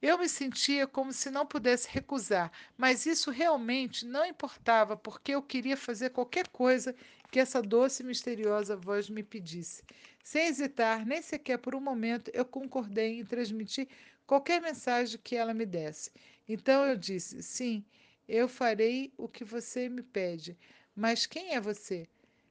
[0.00, 5.42] Eu me sentia como se não pudesse recusar, mas isso realmente não importava, porque eu
[5.42, 6.94] queria fazer qualquer coisa
[7.32, 9.82] que essa doce e misteriosa voz me pedisse.
[10.22, 13.88] Sem hesitar, nem sequer por um momento, eu concordei em transmitir
[14.24, 16.12] qualquer mensagem que ela me desse.
[16.48, 17.84] Então eu disse: Sim,
[18.28, 20.56] eu farei o que você me pede.
[20.94, 22.06] Mas quem é você?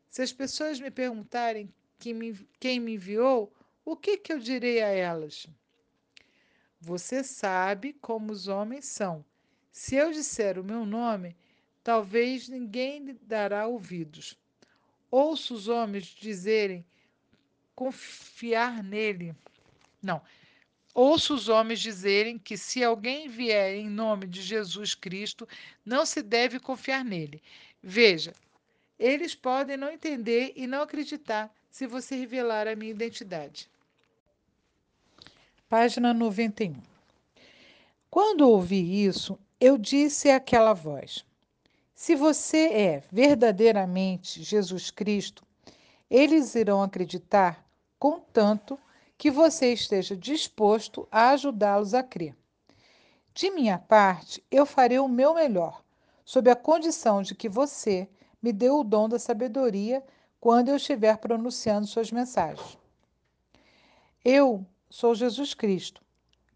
[0.10, 3.54] Se as pessoas me perguntarem quem me, quem me enviou,
[3.86, 5.48] o que, que eu direi a elas?
[6.80, 9.26] Você sabe como os homens são.
[9.72, 11.36] Se eu disser o meu nome,
[11.84, 14.38] talvez ninguém lhe dará ouvidos.
[15.10, 16.86] Ouço os homens dizerem
[17.76, 19.36] confiar nele.
[20.02, 20.22] Não.
[20.94, 25.48] Ouço os homens dizerem que se alguém vier em nome de Jesus Cristo,
[25.86, 27.42] não se deve confiar nele.
[27.82, 28.34] Veja,
[28.98, 33.70] eles podem não entender e não acreditar se você revelar a minha identidade.
[35.70, 36.76] Página 91.
[38.10, 41.26] Quando ouvi isso, eu disse àquela voz:
[41.94, 45.46] Se você é verdadeiramente Jesus Cristo,
[46.10, 47.68] eles irão acreditar,
[48.00, 48.80] contanto
[49.18, 52.34] que você esteja disposto a ajudá-los a crer.
[53.34, 55.84] De minha parte, eu farei o meu melhor,
[56.24, 58.08] sob a condição de que você
[58.42, 60.02] me dê o dom da sabedoria
[60.40, 62.78] quando eu estiver pronunciando suas mensagens.
[64.24, 66.02] Eu sou Jesus Cristo.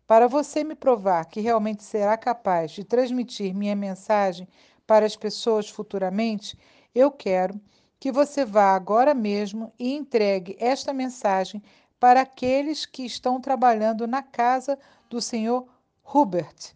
[0.07, 4.47] Para você me provar que realmente será capaz de transmitir minha mensagem
[4.85, 6.57] para as pessoas futuramente,
[6.93, 7.59] eu quero
[7.99, 11.61] que você vá agora mesmo e entregue esta mensagem
[11.99, 14.77] para aqueles que estão trabalhando na casa
[15.09, 15.63] do Sr.
[16.03, 16.73] Hubert.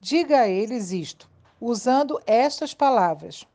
[0.00, 1.28] Diga a eles isto,
[1.60, 3.46] usando estas palavras.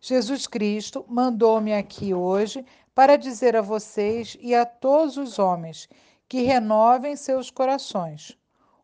[0.00, 5.88] Jesus Cristo mandou-me aqui hoje para dizer a vocês e a todos os homens
[6.32, 8.38] que renovem seus corações.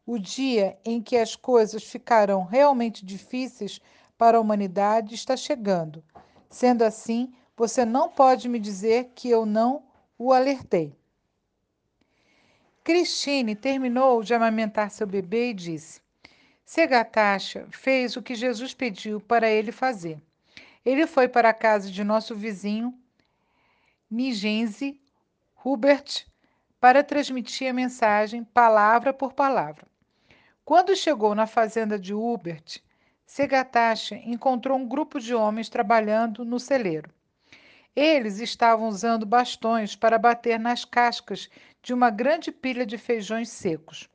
[0.05, 3.81] O dia em que as coisas ficarão realmente difíceis
[4.19, 6.05] para a humanidade está chegando.
[6.51, 9.83] Sendo assim, você não pode me dizer que eu não
[10.19, 10.95] o alertei.
[12.85, 16.03] Christine terminou de amamentar seu bebê e disse:
[16.67, 20.21] Segatacha fez o que Jesus pediu para ele fazer.
[20.85, 22.93] Ele foi para a casa de nosso vizinho,
[24.11, 25.01] Nigenzi
[25.65, 26.29] Hubert,
[26.81, 29.87] para transmitir a mensagem palavra por palavra.
[30.65, 32.81] Quando chegou na fazenda de Hubert,
[33.25, 37.11] Segatacha encontrou um grupo de homens trabalhando no celeiro.
[37.95, 41.49] Eles estavam usando bastões para bater nas cascas
[41.83, 44.09] de uma grande pilha de feijões secos.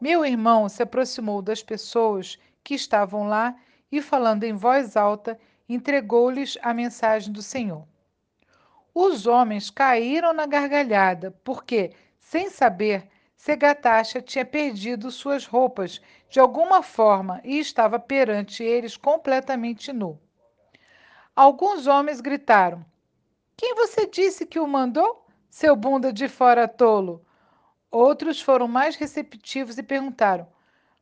[0.00, 3.56] Meu irmão se aproximou das pessoas que estavam lá
[3.90, 7.86] e, falando em voz alta, entregou-lhes a mensagem do Senhor.
[9.00, 16.82] Os homens caíram na gargalhada, porque, sem saber, Segatacha tinha perdido suas roupas de alguma
[16.82, 20.20] forma e estava perante eles completamente nu.
[21.36, 22.84] Alguns homens gritaram:
[23.56, 25.24] Quem você disse que o mandou?
[25.48, 27.24] Seu bunda de fora tolo.
[27.92, 30.48] Outros foram mais receptivos e perguntaram: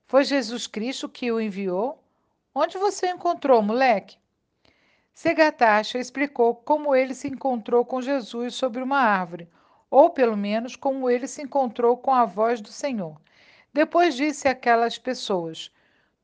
[0.04, 2.04] Foi Jesus Cristo que o enviou?
[2.54, 4.18] Onde você o encontrou, moleque?
[5.18, 9.48] Segatacha explicou como ele se encontrou com Jesus sobre uma árvore,
[9.90, 13.18] ou pelo menos como ele se encontrou com a voz do Senhor.
[13.72, 15.72] Depois disse àquelas pessoas: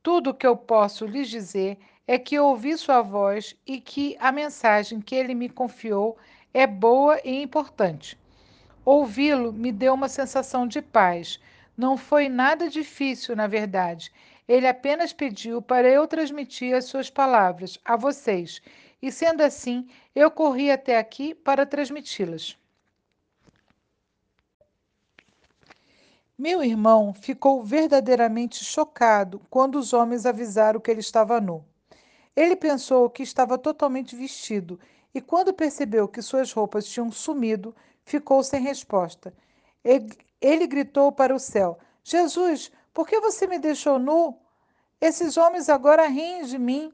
[0.03, 4.31] Tudo o que eu posso lhes dizer é que ouvi sua voz e que a
[4.31, 6.19] mensagem que ele me confiou
[6.53, 8.21] é boa e importante.
[8.85, 11.41] Ouvi-lo me deu uma sensação de paz.
[11.75, 14.13] Não foi nada difícil, na verdade.
[14.47, 18.61] Ele apenas pediu para eu transmitir as suas palavras a vocês,
[19.03, 22.57] e sendo assim, eu corri até aqui para transmiti-las.
[26.39, 31.65] Meu irmão ficou verdadeiramente chocado quando os homens avisaram que ele estava nu.
[32.35, 34.81] Ele pensou que estava totalmente vestido
[35.15, 39.35] e, quando percebeu que suas roupas tinham sumido, ficou sem resposta.
[40.41, 44.39] Ele gritou para o céu: Jesus, por que você me deixou nu?
[45.01, 46.93] Esses homens agora riem de mim.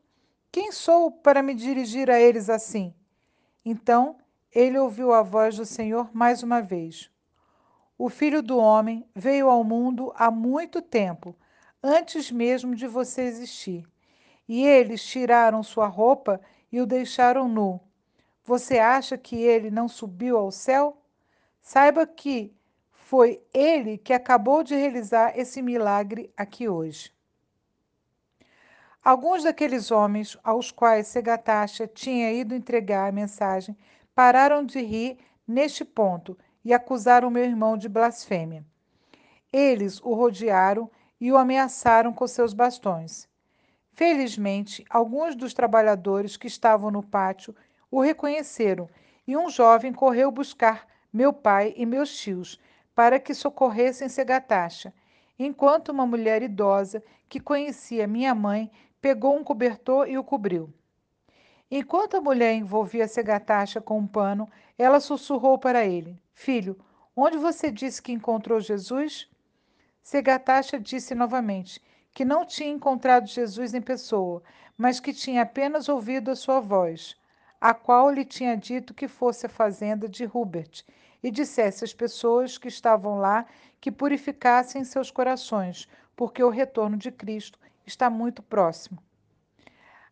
[0.50, 2.94] Quem sou para me dirigir a eles assim?
[3.62, 4.16] Então
[4.54, 7.10] ele ouviu a voz do Senhor mais uma vez.
[7.98, 11.36] O filho do homem veio ao mundo há muito tempo,
[11.82, 13.86] antes mesmo de você existir.
[14.48, 16.40] E eles tiraram sua roupa
[16.72, 17.78] e o deixaram nu.
[18.42, 20.96] Você acha que ele não subiu ao céu?
[21.60, 22.56] Saiba que
[22.90, 27.12] foi ele que acabou de realizar esse milagre aqui hoje.
[29.04, 33.76] Alguns daqueles homens aos quais Segatacha tinha ido entregar a mensagem
[34.14, 38.64] pararam de rir neste ponto e acusaram meu irmão de blasfêmia.
[39.52, 43.28] Eles o rodearam e o ameaçaram com seus bastões.
[43.92, 47.54] Felizmente, alguns dos trabalhadores que estavam no pátio
[47.90, 48.88] o reconheceram
[49.26, 52.60] e um jovem correu buscar meu pai e meus tios
[52.94, 54.92] para que socorressem Segatacha,
[55.38, 60.72] enquanto uma mulher idosa que conhecia minha mãe pegou um cobertor e o cobriu.
[61.70, 66.78] Enquanto a mulher envolvia Segatacha com um pano, ela sussurrou para ele: Filho,
[67.14, 69.28] onde você disse que encontrou Jesus?
[70.02, 71.82] Segatacha disse novamente
[72.14, 74.42] que não tinha encontrado Jesus em pessoa,
[74.76, 77.16] mas que tinha apenas ouvido a sua voz,
[77.60, 80.84] a qual lhe tinha dito que fosse a fazenda de Hubert
[81.22, 83.44] e dissesse às pessoas que estavam lá
[83.80, 87.58] que purificassem seus corações, porque o retorno de Cristo
[87.88, 89.02] está muito próximo.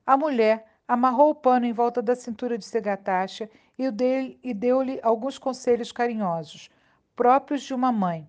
[0.05, 5.93] A mulher amarrou o pano em volta da cintura de Segatacha e deu-lhe alguns conselhos
[5.93, 6.71] carinhosos,
[7.15, 8.29] próprios de uma mãe.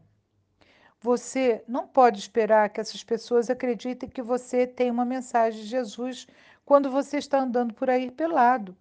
[1.00, 6.28] Você não pode esperar que essas pessoas acreditem que você tem uma mensagem de Jesus
[6.66, 8.76] quando você está andando por aí pelado.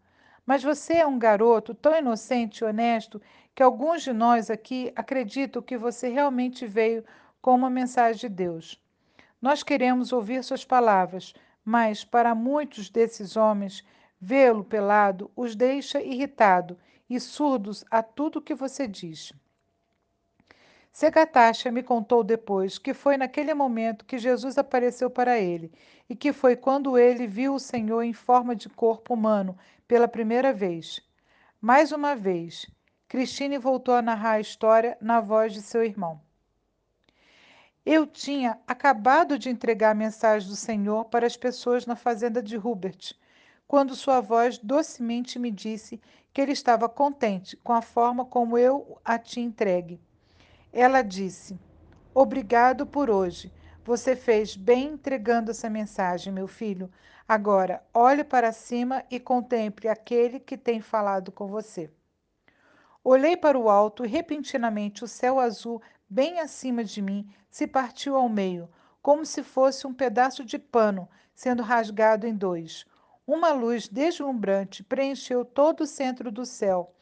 [0.46, 3.20] Mas você é um garoto tão inocente e honesto
[3.54, 7.04] que alguns de nós aqui acreditam que você realmente veio
[7.42, 8.80] com uma mensagem de Deus.
[9.46, 11.32] Nós queremos ouvir suas palavras,
[11.64, 13.84] mas para muitos desses homens,
[14.20, 16.76] vê-lo pelado os deixa irritado
[17.08, 19.32] e surdos a tudo que você diz.
[20.90, 25.72] Segatacha me contou depois que foi naquele momento que Jesus apareceu para ele
[26.10, 30.52] e que foi quando ele viu o Senhor em forma de corpo humano pela primeira
[30.52, 31.00] vez.
[31.60, 32.68] Mais uma vez,
[33.06, 36.25] Christine voltou a narrar a história na voz de seu irmão.
[37.88, 42.56] Eu tinha acabado de entregar a mensagem do Senhor para as pessoas na fazenda de
[42.58, 43.14] Hubert,
[43.68, 46.00] quando sua voz docemente me disse
[46.32, 50.00] que ele estava contente com a forma como eu a tinha entregue.
[50.72, 51.56] Ela disse:
[52.12, 53.52] Obrigado por hoje.
[53.84, 56.90] Você fez bem entregando essa mensagem, meu filho.
[57.28, 61.88] Agora, olhe para cima e contemple aquele que tem falado com você.
[63.08, 68.16] Olhei para o alto e repentinamente o céu azul, bem acima de mim, se partiu
[68.16, 68.68] ao meio,
[69.02, 72.84] como se fosse um pedaço de pano sendo rasgado em dois.
[73.26, 76.94] Uma luz deslumbrante preencheu todo o centro do céu.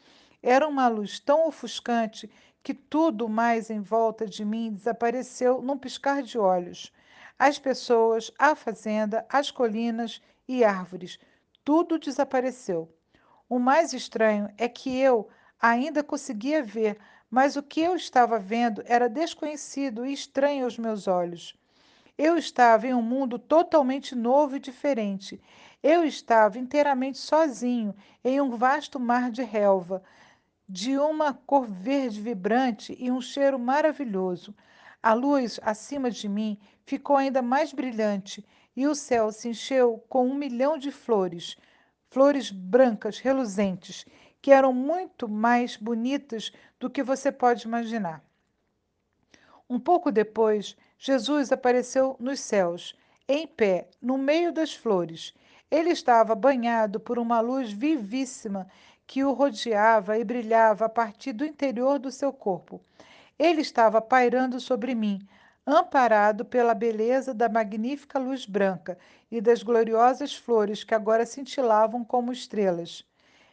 [0.43, 2.31] Era uma luz tão ofuscante
[2.63, 6.93] que tudo mais em volta de mim desapareceu num piscar de olhos.
[7.39, 11.19] As pessoas, a fazenda, as colinas e árvores,
[11.63, 12.91] tudo desapareceu.
[13.49, 15.29] O mais estranho é que eu
[15.61, 16.99] ainda conseguia ver,
[17.35, 21.53] mas o que eu estava vendo era desconhecido e estranho aos meus olhos.
[22.17, 25.43] Eu estava em um mundo totalmente novo e diferente.
[25.83, 30.01] Eu estava inteiramente sozinho em um vasto mar de relva
[30.69, 34.55] de uma cor verde vibrante e um cheiro maravilhoso.
[35.03, 36.57] A luz acima de mim
[36.87, 41.57] ficou ainda mais brilhante e o céu se encheu com um milhão de flores,
[42.11, 44.07] flores brancas, reluzentes,
[44.45, 48.23] que eram muito mais bonitas do que você pode imaginar.
[49.71, 52.95] Um pouco depois, Jesus apareceu nos céus,
[53.27, 55.33] em pé, no meio das flores.
[55.71, 58.69] Ele estava banhado por uma luz vivíssima
[59.07, 62.83] que o rodeava e brilhava a partir do interior do seu corpo.
[63.39, 65.27] Ele estava pairando sobre mim,
[65.67, 68.99] amparado pela beleza da magnífica luz branca
[69.31, 73.07] e das gloriosas flores que agora cintilavam como estrelas.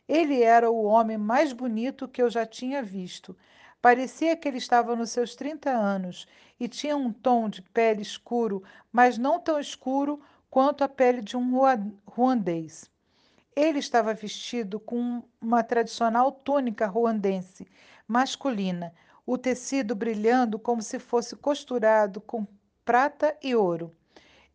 [0.07, 3.35] Ele era o homem mais bonito que eu já tinha visto.
[3.81, 6.27] Parecia que ele estava nos seus 30 anos
[6.59, 11.35] e tinha um tom de pele escuro, mas não tão escuro quanto a pele de
[11.35, 11.53] um
[12.05, 12.91] ruandês.
[13.55, 17.67] Ele estava vestido com uma tradicional túnica ruandense,
[18.07, 18.93] masculina,
[19.25, 22.45] o tecido brilhando como se fosse costurado com
[22.85, 23.95] prata e ouro.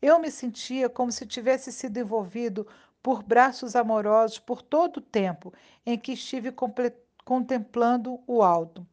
[0.00, 2.66] Eu me sentia como se tivesse sido envolvido
[3.06, 5.54] por braços amorosos por todo o tempo
[5.86, 6.52] em que estive
[7.24, 8.84] contemplando o alto.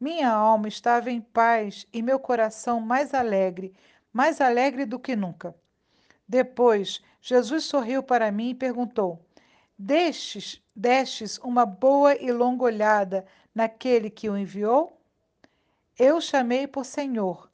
[0.00, 3.74] Minha alma estava em paz e meu coração mais alegre,
[4.10, 5.54] mais alegre do que nunca.
[6.26, 9.22] Depois, Jesus sorriu para mim e perguntou:
[9.78, 14.98] Destes, destes uma boa e longa olhada naquele que o enviou?
[15.98, 17.50] Eu chamei por Senhor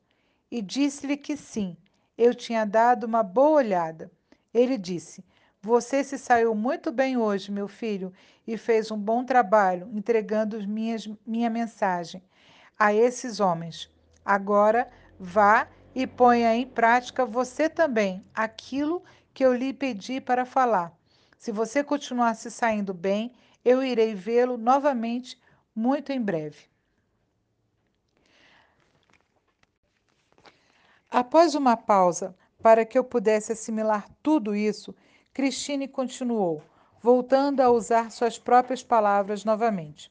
[0.53, 1.77] e disse-lhe que sim,
[2.17, 4.09] eu tinha dado uma boa olhada.
[4.55, 5.25] Ele disse:
[5.67, 8.13] Você se saiu muito bem hoje, meu filho,
[8.47, 12.23] e fez um bom trabalho entregando minhas, minha mensagem
[12.79, 13.91] a esses homens.
[14.25, 14.89] Agora
[15.19, 19.03] vá e ponha em prática você também aquilo
[19.35, 20.97] que eu lhe pedi para falar.
[21.37, 23.33] Se você continuar se saindo bem,
[23.65, 25.37] eu irei vê-lo novamente
[25.75, 26.71] muito em breve.
[31.11, 34.95] Após uma pausa, para que eu pudesse assimilar tudo isso,
[35.37, 36.63] Christine continuou,
[37.03, 40.11] voltando a usar suas próprias palavras novamente.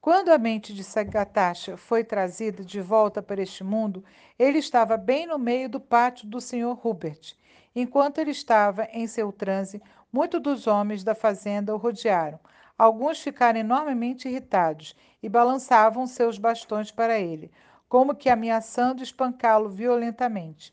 [0.00, 4.04] Quando a mente de Sagatacha foi trazida de volta para este mundo,
[4.36, 6.76] ele estava bem no meio do pátio do Sr.
[6.84, 7.36] Hubert.
[7.76, 9.80] Enquanto ele estava em seu transe,
[10.12, 12.38] Muitos dos homens da fazenda o rodearam.
[12.78, 17.50] Alguns ficaram enormemente irritados e balançavam seus bastões para ele,
[17.88, 20.72] como que ameaçando espancá-lo violentamente.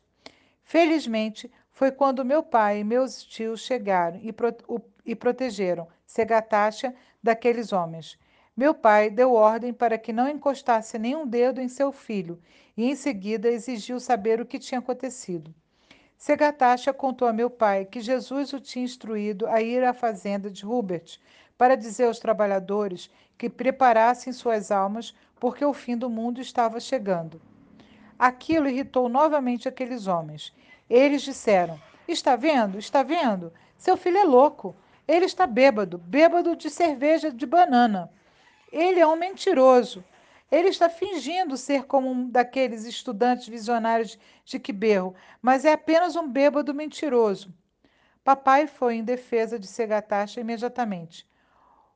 [0.62, 6.94] Felizmente, foi quando meu pai e meus tios chegaram e, pro o, e protegeram Segatacha
[7.22, 8.18] daqueles homens.
[8.54, 12.38] Meu pai deu ordem para que não encostasse nenhum dedo em seu filho
[12.76, 15.54] e, em seguida, exigiu saber o que tinha acontecido.
[16.18, 20.66] Segatacha contou a meu pai que Jesus o tinha instruído a ir à fazenda de
[20.66, 21.18] Hubert
[21.56, 27.40] para dizer aos trabalhadores que preparassem suas almas porque o fim do mundo estava chegando.
[28.18, 30.54] Aquilo irritou novamente aqueles homens.
[30.92, 32.78] Eles disseram: Está vendo?
[32.78, 33.50] Está vendo?
[33.78, 34.76] Seu filho é louco.
[35.08, 38.12] Ele está bêbado bêbado de cerveja de banana.
[38.70, 40.04] Ele é um mentiroso.
[40.50, 46.28] Ele está fingindo ser como um daqueles estudantes visionários de Quiberro, mas é apenas um
[46.28, 47.54] bêbado mentiroso.
[48.22, 51.26] Papai foi em defesa de Segatacha imediatamente.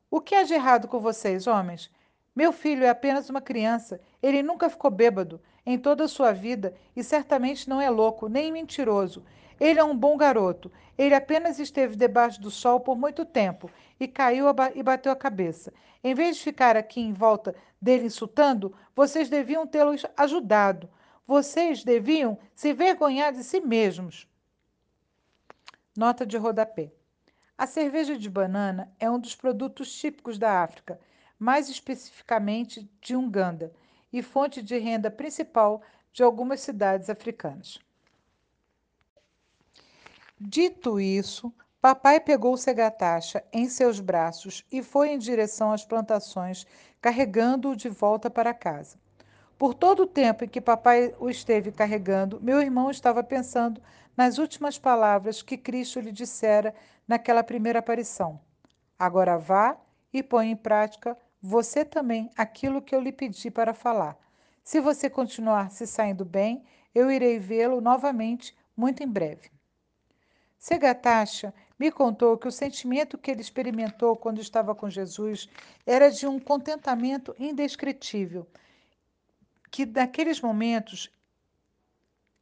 [0.09, 1.91] O que há de errado com vocês, homens?
[2.37, 3.99] Meu filho é apenas uma criança.
[4.21, 8.51] Ele nunca ficou bêbado em toda a sua vida e certamente não é louco, nem
[8.51, 9.25] mentiroso.
[9.59, 10.71] Ele é um bom garoto.
[10.95, 15.73] Ele apenas esteve debaixo do sol por muito tempo e caiu e bateu a cabeça.
[16.03, 20.87] Em vez de ficar aqui em volta dele insultando, vocês deviam tê-lo ajudado.
[21.25, 24.29] Vocês deviam se vergonhar de si mesmos.
[25.97, 26.91] Nota de rodapé.
[27.57, 30.99] A cerveja de banana é um dos produtos típicos da África,
[31.39, 33.71] mais especificamente de Uganda,
[34.11, 35.81] e fonte de renda principal
[36.13, 37.79] de algumas cidades africanas.
[40.39, 46.65] Dito isso, papai pegou Segatacha em seus braços e foi em direção às plantações,
[47.01, 48.97] carregando-o de volta para casa.
[49.57, 53.81] Por todo o tempo em que papai o esteve carregando, meu irmão estava pensando
[54.15, 56.73] nas últimas palavras que Cristo lhe dissera
[57.07, 58.39] naquela primeira aparição.
[58.97, 59.77] Agora vá
[60.13, 64.17] e põe em prática você também aquilo que eu lhe pedi para falar.
[64.63, 69.51] Se você continuar se saindo bem, eu irei vê-lo novamente muito em breve.
[70.57, 75.47] Segatacha me contou que o sentimento que ele experimentou quando estava com Jesus
[75.85, 78.47] era de um contentamento indescritível,
[79.69, 81.11] que naqueles momentos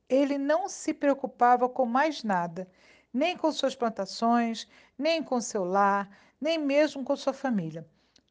[0.07, 2.69] ele não se preocupava com mais nada,
[3.13, 4.67] nem com suas plantações,
[4.97, 7.85] nem com seu lar, nem mesmo com sua família.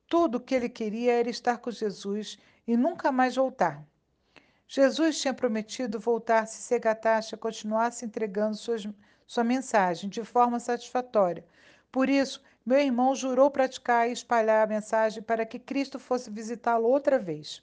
[0.08, 3.84] Tudo o que ele queria era estar com Jesus e nunca mais voltar.
[4.66, 8.88] Jesus tinha prometido voltar se Segatacha continuasse entregando suas,
[9.26, 11.44] sua mensagem de forma satisfatória.
[11.92, 16.88] Por isso, meu irmão jurou praticar e espalhar a mensagem para que Cristo fosse visitá-lo
[16.88, 17.62] outra vez.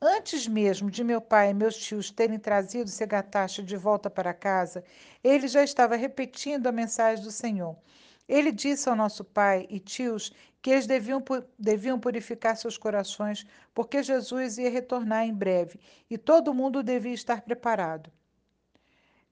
[0.00, 4.84] Antes mesmo de meu pai e meus tios terem trazido Segatacha de volta para casa,
[5.22, 7.76] ele já estava repetindo a mensagem do Senhor.
[8.28, 11.22] Ele disse ao nosso pai e tios que eles deviam,
[11.58, 17.42] deviam purificar seus corações, porque Jesus ia retornar em breve e todo mundo devia estar
[17.42, 18.10] preparado.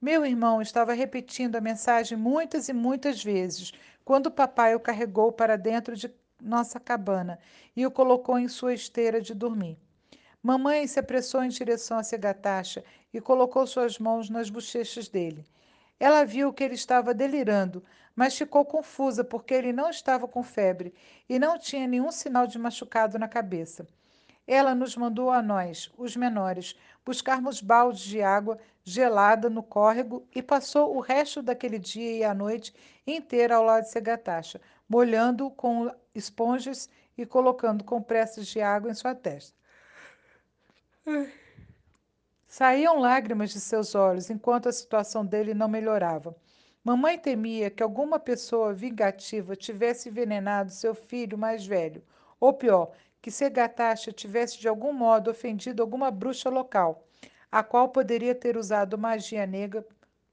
[0.01, 3.72] Meu irmão estava repetindo a mensagem muitas e muitas vezes,
[4.05, 7.38] quando o papai o carregou para dentro de nossa cabana
[7.76, 9.78] e o colocou em sua esteira de dormir.
[10.43, 12.84] Mamãe se apressou em direção a Segatacha
[13.14, 15.47] e colocou suas mãos nas bochechas dele.
[16.03, 17.80] Ela viu que ele estava delirando,
[18.16, 20.92] mas ficou confusa porque ele não estava com febre
[21.28, 23.86] e não tinha nenhum sinal de machucado na cabeça.
[24.44, 26.74] Ela nos mandou a nós, os menores,
[27.07, 32.34] buscarmos baldes de água gelada no córrego e passou o resto daquele dia e a
[32.34, 32.74] noite
[33.07, 39.14] inteira ao lado de Segatacha, molhando-o com esponjas e colocando compressas de água em sua
[39.14, 39.57] testa.
[42.53, 46.36] Saíam lágrimas de seus olhos enquanto a situação dele não melhorava.
[46.84, 52.05] Mamãe temia que alguma pessoa vingativa tivesse envenenado seu filho mais velho,
[52.38, 52.92] ou pior,
[53.22, 57.03] que Segatacha tivesse de algum modo ofendido alguma bruxa local,
[57.50, 59.82] a qual poderia ter usado magia negra,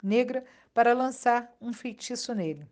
[0.03, 0.43] negra
[0.73, 2.67] para lançar um feitiço nele.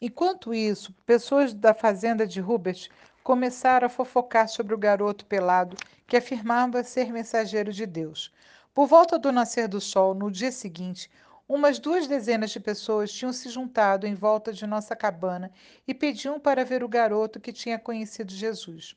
[0.00, 2.88] Enquanto isso, pessoas da fazenda de Hubert
[3.22, 8.32] começaram a fofocar sobre o garoto pelado que afirmava ser mensageiro de Deus.
[8.74, 11.10] Por volta do nascer do sol, no dia seguinte,
[11.48, 15.50] umas duas dezenas de pessoas tinham se juntado em volta de nossa cabana
[15.86, 18.96] e pediam para ver o garoto que tinha conhecido Jesus.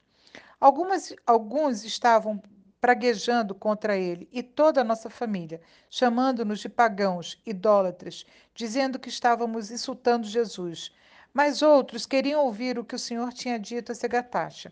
[0.60, 2.42] Algumas, alguns estavam
[2.80, 9.72] praguejando contra ele e toda a nossa família, chamando-nos de pagãos, idólatras, dizendo que estávamos
[9.72, 10.92] insultando Jesus
[11.34, 14.72] mas outros queriam ouvir o que o Senhor tinha dito a Segatacha.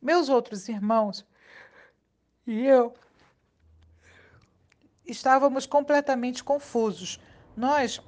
[0.00, 1.26] Meus outros irmãos
[2.46, 2.94] e eu
[5.04, 7.20] estávamos completamente confusos.
[7.56, 8.00] Nós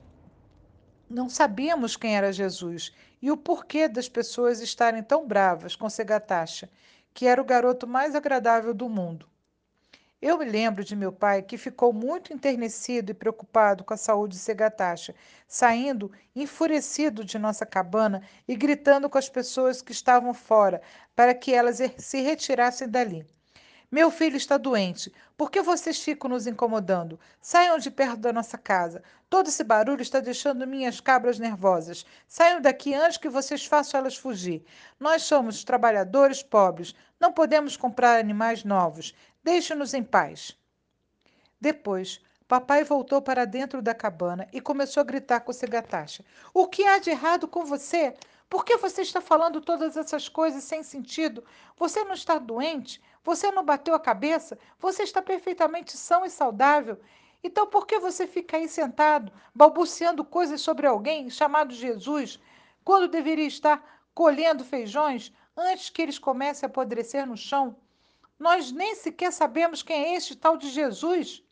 [1.08, 6.70] não sabíamos quem era Jesus e o porquê das pessoas estarem tão bravas com Segatacha,
[7.12, 9.28] que era o garoto mais agradável do mundo.
[10.20, 14.34] Eu me lembro de meu pai que ficou muito enternecido e preocupado com a saúde
[14.34, 15.14] de Segatacha,
[15.48, 20.82] saindo enfurecido de nossa cabana e gritando com as pessoas que estavam fora
[21.14, 23.26] para que elas se retirassem dali.
[23.90, 25.12] Meu filho está doente.
[25.36, 27.20] Por que vocês ficam nos incomodando?
[27.40, 29.02] Saiam de perto da nossa casa.
[29.30, 32.04] Todo esse barulho está deixando minhas cabras nervosas.
[32.26, 34.64] Saiam daqui antes que vocês façam elas fugir.
[34.98, 36.94] Nós somos trabalhadores pobres.
[37.20, 39.14] Não podemos comprar animais novos.
[39.44, 40.56] Deixe-nos em paz.
[41.60, 46.24] Depois, papai voltou para dentro da cabana e começou a gritar com Segatacha.
[46.52, 48.14] O que há de errado com você?
[48.48, 51.44] Por que você está falando todas essas coisas sem sentido?
[51.76, 53.02] Você não está doente?
[53.24, 54.56] Você não bateu a cabeça?
[54.78, 57.00] Você está perfeitamente são e saudável?
[57.42, 62.40] Então por que você fica aí sentado, balbuciando coisas sobre alguém chamado Jesus,
[62.84, 67.76] quando deveria estar colhendo feijões antes que eles comecem a apodrecer no chão?
[68.38, 71.42] Nós nem sequer sabemos quem é este tal de Jesus.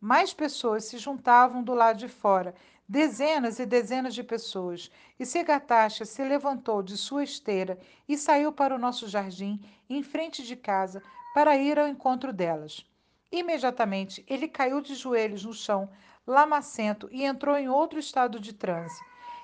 [0.00, 2.54] Mais pessoas se juntavam do lado de fora,
[2.88, 7.78] dezenas e dezenas de pessoas, e Segatacha se levantou de sua esteira
[8.08, 11.02] e saiu para o nosso jardim, em frente de casa,
[11.34, 12.86] para ir ao encontro delas.
[13.32, 15.90] Imediatamente ele caiu de joelhos no chão,
[16.26, 19.00] lamacento, e entrou em outro estado de transe.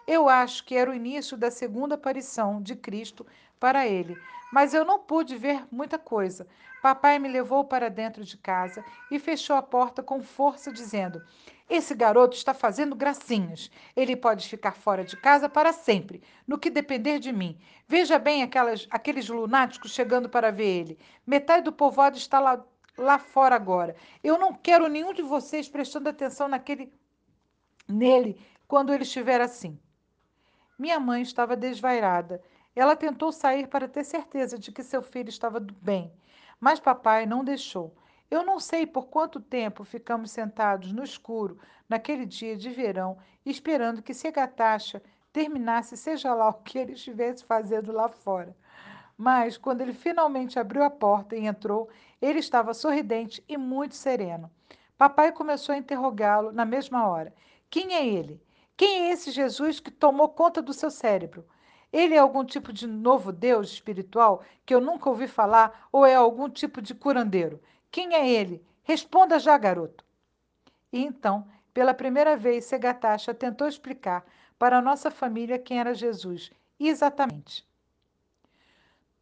[0.06, 3.26] Eu acho que era o início da segunda aparição de Cristo
[3.60, 4.18] para ele,
[4.50, 6.48] mas eu não pude ver muita coisa.
[6.82, 11.22] Papai me levou para dentro de casa e fechou a porta com força, dizendo:
[11.68, 13.70] Esse garoto está fazendo gracinhas.
[13.94, 17.60] Ele pode ficar fora de casa para sempre, no que depender de mim.
[17.86, 20.98] Veja bem aquelas, aqueles lunáticos chegando para ver ele.
[21.26, 22.64] Metade do povoado está lá,
[22.96, 23.94] lá fora agora.
[24.24, 26.90] Eu não quero nenhum de vocês prestando atenção naquele,
[27.86, 29.78] nele quando ele estiver assim.
[30.78, 32.42] Minha mãe estava desvairada.
[32.80, 36.10] Ela tentou sair para ter certeza de que seu filho estava bem,
[36.58, 37.94] mas papai não deixou.
[38.30, 44.00] Eu não sei por quanto tempo ficamos sentados no escuro naquele dia de verão, esperando
[44.00, 48.56] que Segatacha terminasse, seja lá o que ele estivesse fazendo lá fora.
[49.14, 54.50] Mas, quando ele finalmente abriu a porta e entrou, ele estava sorridente e muito sereno.
[54.96, 57.34] Papai começou a interrogá-lo na mesma hora.
[57.68, 58.42] Quem é ele?
[58.74, 61.44] Quem é esse Jesus que tomou conta do seu cérebro?
[61.92, 66.14] Ele é algum tipo de novo Deus espiritual que eu nunca ouvi falar ou é
[66.14, 67.60] algum tipo de curandeiro?
[67.90, 68.64] Quem é ele?
[68.82, 70.04] Responda já, garoto.
[70.92, 74.24] E então, pela primeira vez, Segatacha tentou explicar
[74.58, 76.50] para a nossa família quem era Jesus.
[76.78, 77.68] Exatamente.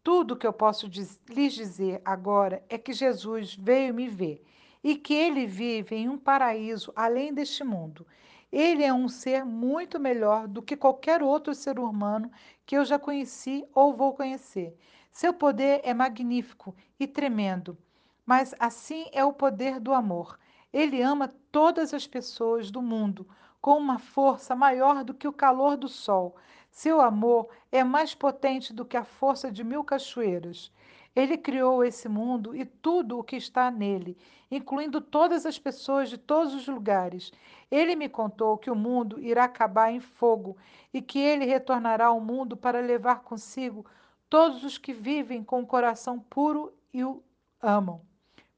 [0.02, 4.44] Tudo que eu posso diz, lhes dizer agora é que Jesus veio me ver
[4.82, 8.06] e que ele vive em um paraíso além deste mundo
[8.50, 12.30] ele é um ser muito melhor do que qualquer outro ser humano
[12.64, 14.76] que eu já conheci ou vou conhecer.
[15.12, 17.76] Seu poder é magnífico e tremendo,
[18.24, 20.38] mas assim é o poder do amor.
[20.72, 23.26] Ele ama todas as pessoas do mundo
[23.60, 26.36] com uma força maior do que o calor do sol.
[26.70, 30.72] Seu amor é mais potente do que a força de mil cachoeiras.
[31.18, 34.16] Ele criou esse mundo e tudo o que está nele,
[34.48, 37.32] incluindo todas as pessoas de todos os lugares.
[37.68, 40.56] Ele me contou que o mundo irá acabar em fogo
[40.94, 43.84] e que ele retornará ao mundo para levar consigo
[44.30, 47.20] todos os que vivem com o coração puro e o
[47.60, 48.00] amam,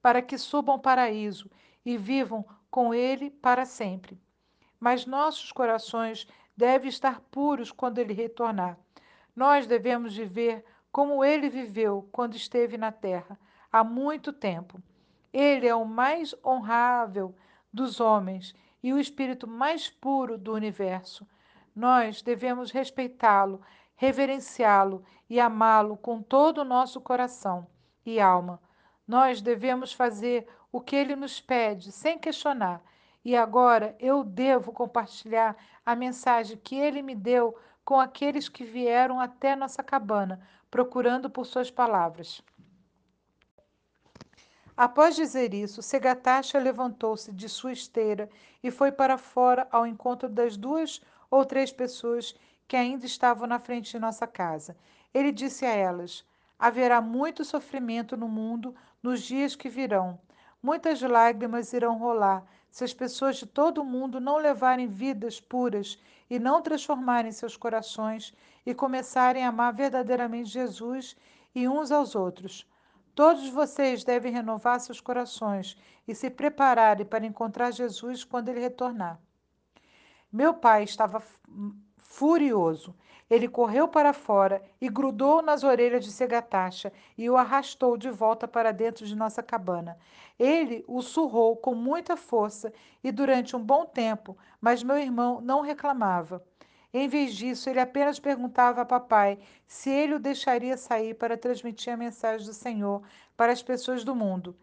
[0.02, 1.50] para que subam ao paraíso
[1.82, 4.20] e vivam com ele para sempre.
[4.78, 8.78] Mas nossos corações devem estar puros quando ele retornar.
[9.34, 10.62] Nós devemos viver
[10.92, 13.38] como ele viveu quando esteve na terra,
[13.70, 14.82] há muito tempo.
[15.32, 17.34] Ele é o mais honrável
[17.72, 21.26] dos homens e o espírito mais puro do universo.
[21.74, 23.60] Nós devemos respeitá-lo,
[23.94, 27.66] reverenciá-lo e amá-lo com todo o nosso coração
[28.04, 28.60] e alma.
[29.06, 32.82] Nós devemos fazer o que ele nos pede, sem questionar.
[33.24, 39.20] E agora eu devo compartilhar a mensagem que ele me deu com aqueles que vieram
[39.20, 42.42] até nossa cabana, procurando por suas palavras.
[44.76, 48.30] Após dizer isso, Segatacha levantou-se de sua esteira
[48.62, 51.00] e foi para fora ao encontro das duas
[51.30, 52.34] ou três pessoas
[52.66, 54.76] que ainda estavam na frente de nossa casa.
[55.12, 56.24] Ele disse a elas:
[56.58, 60.18] Haverá muito sofrimento no mundo nos dias que virão.
[60.62, 65.98] Muitas lágrimas irão rolar se as pessoas de todo o mundo não levarem vidas puras
[66.28, 68.32] e não transformarem seus corações
[68.64, 71.16] e começarem a amar verdadeiramente Jesus
[71.54, 72.66] e uns aos outros.
[73.14, 79.20] Todos vocês devem renovar seus corações e se prepararem para encontrar Jesus quando ele retornar.
[80.32, 81.20] Meu pai estava
[81.98, 82.94] furioso.
[83.30, 88.48] Ele correu para fora e grudou nas orelhas de Segatacha e o arrastou de volta
[88.48, 89.96] para dentro de nossa cabana.
[90.36, 92.72] Ele o surrou com muita força
[93.04, 96.44] e durante um bom tempo, mas meu irmão não reclamava.
[96.92, 101.92] Em vez disso, ele apenas perguntava a papai se ele o deixaria sair para transmitir
[101.92, 103.00] a mensagem do Senhor
[103.36, 104.56] para as pessoas do mundo.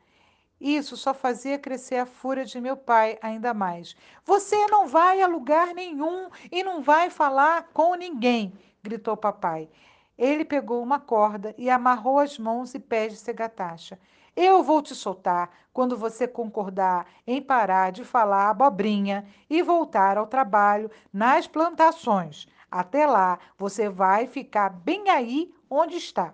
[0.60, 3.96] Isso só fazia crescer a fúria de meu pai ainda mais.
[4.26, 9.70] Você não vai a lugar nenhum e não vai falar com ninguém, gritou papai.
[10.18, 14.00] Ele pegou uma corda e amarrou as mãos e pés de Segatacha.
[14.36, 20.26] Eu vou te soltar quando você concordar em parar de falar abobrinha e voltar ao
[20.26, 22.48] trabalho nas plantações.
[22.70, 26.34] Até lá, você vai ficar bem aí onde está.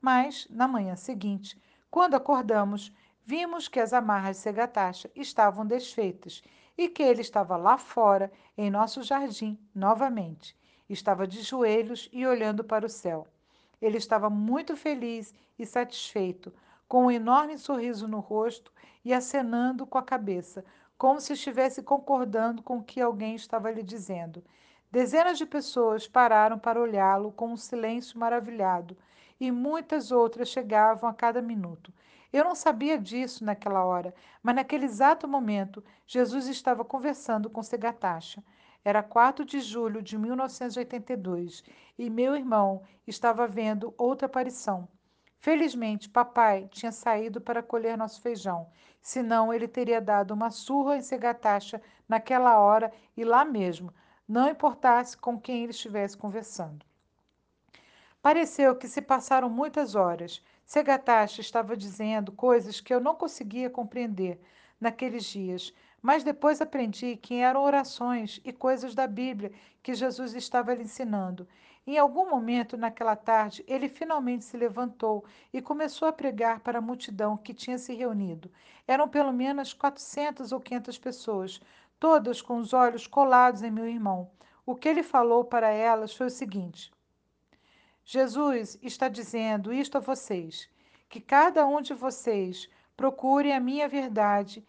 [0.00, 1.60] Mas, na manhã seguinte,
[1.90, 2.94] quando acordamos,
[3.26, 6.40] vimos que as amarras de Segatacha estavam desfeitas
[6.78, 10.56] e que ele estava lá fora, em nosso jardim, novamente.
[10.88, 13.26] Estava de joelhos e olhando para o céu.
[13.82, 16.52] Ele estava muito feliz e satisfeito,
[16.86, 18.72] com um enorme sorriso no rosto
[19.04, 20.64] e acenando com a cabeça,
[20.96, 24.44] como se estivesse concordando com o que alguém estava lhe dizendo.
[24.92, 28.96] Dezenas de pessoas pararam para olhá-lo com um silêncio maravilhado
[29.40, 31.92] e muitas outras chegavam a cada minuto.
[32.32, 38.44] Eu não sabia disso naquela hora, mas naquele exato momento, Jesus estava conversando com Segatacha.
[38.84, 41.64] Era 4 de julho de 1982
[41.98, 44.86] e meu irmão estava vendo outra aparição.
[45.38, 48.68] Felizmente, papai tinha saído para colher nosso feijão,
[49.00, 53.92] senão ele teria dado uma surra em Segatacha naquela hora e lá mesmo,
[54.28, 56.89] não importasse com quem ele estivesse conversando.
[58.22, 60.42] Pareceu que se passaram muitas horas.
[60.66, 64.38] Segatashi estava dizendo coisas que eu não conseguia compreender
[64.78, 69.50] naqueles dias, mas depois aprendi que eram orações e coisas da Bíblia
[69.82, 71.48] que Jesus estava lhe ensinando.
[71.86, 76.82] Em algum momento naquela tarde, ele finalmente se levantou e começou a pregar para a
[76.82, 78.52] multidão que tinha se reunido.
[78.86, 81.60] Eram pelo menos 400 ou 500 pessoas,
[81.98, 84.30] todas com os olhos colados em meu irmão.
[84.66, 86.92] O que ele falou para elas foi o seguinte:
[88.04, 90.68] Jesus está dizendo isto a vocês:
[91.08, 94.64] que cada um de vocês procure a minha verdade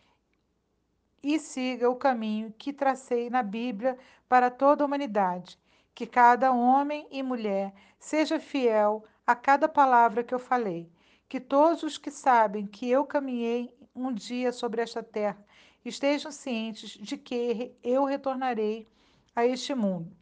[1.24, 5.60] e siga o caminho que tracei na Bíblia para toda a humanidade.
[5.94, 10.90] Que cada homem e mulher seja fiel a cada palavra que eu falei.
[11.28, 15.46] Que todos os que sabem que eu caminhei um dia sobre esta terra
[15.84, 18.88] estejam cientes de que eu retornarei
[19.36, 20.21] a este mundo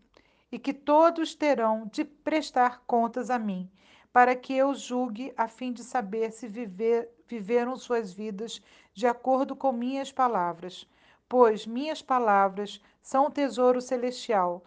[0.51, 3.69] e que todos terão de prestar contas a mim,
[4.11, 8.61] para que eu julgue a fim de saber se viver, viveram suas vidas
[8.93, 10.87] de acordo com minhas palavras.
[11.27, 14.63] Pois minhas palavras são um tesouro celestial.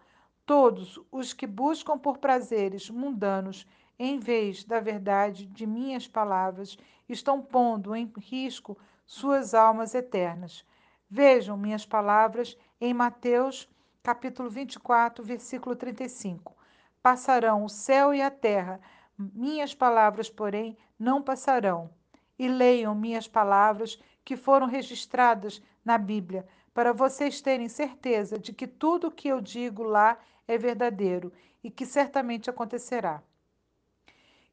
[0.46, 3.66] Todos os que buscam por prazeres mundanos
[3.98, 6.78] em vez da verdade de minhas palavras
[7.08, 10.64] estão pondo em risco suas almas eternas.
[11.10, 13.68] Vejam minhas palavras em Mateus
[14.02, 16.56] capítulo 24, versículo 35.
[17.00, 18.80] Passarão o céu e a terra,
[19.16, 21.90] minhas palavras, porém, não passarão.
[22.36, 28.66] E leiam minhas palavras que foram registradas na Bíblia, para vocês terem certeza de que
[28.66, 31.32] tudo o que eu digo lá é verdadeiro
[31.62, 33.22] e que certamente acontecerá.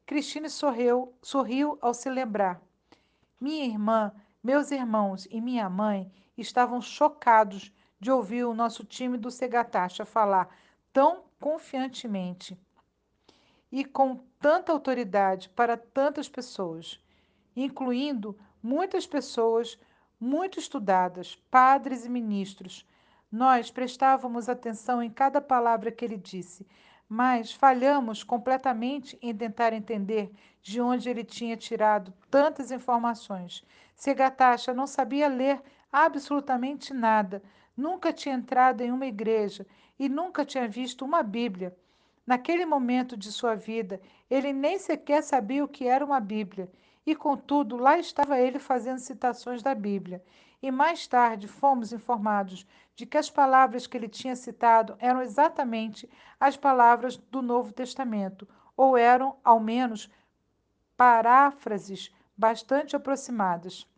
[0.06, 2.60] Cristine sorriu, sorriu ao se lembrar.
[3.40, 9.30] Minha irmã, meus irmãos e minha mãe estavam chocados de ouvir o nosso time do
[9.30, 10.48] Segatacha falar
[10.92, 12.58] tão confiantemente
[13.70, 16.98] e com tanta autoridade para tantas pessoas,
[17.54, 19.78] incluindo muitas pessoas
[20.18, 22.86] muito estudadas, padres e ministros.
[23.30, 26.66] Nós prestávamos atenção em cada palavra que ele disse,
[27.08, 30.32] mas falhamos completamente em tentar entender
[30.62, 33.64] de onde ele tinha tirado tantas informações.
[33.94, 35.60] Segatacha não sabia ler
[35.92, 37.42] absolutamente nada,
[37.80, 39.66] nunca tinha entrado em uma igreja
[39.98, 41.74] e nunca tinha visto uma Bíblia.
[42.26, 44.00] Naquele momento de sua vida,
[44.30, 46.70] ele nem sequer sabia o que era uma Bíblia.
[47.06, 50.22] E, contudo, lá estava ele fazendo citações da Bíblia.
[50.62, 56.08] E mais tarde fomos informados de que as palavras que ele tinha citado eram exatamente
[56.38, 60.10] as palavras do Novo Testamento, ou eram, ao menos,
[60.96, 63.89] paráfrases bastante aproximadas.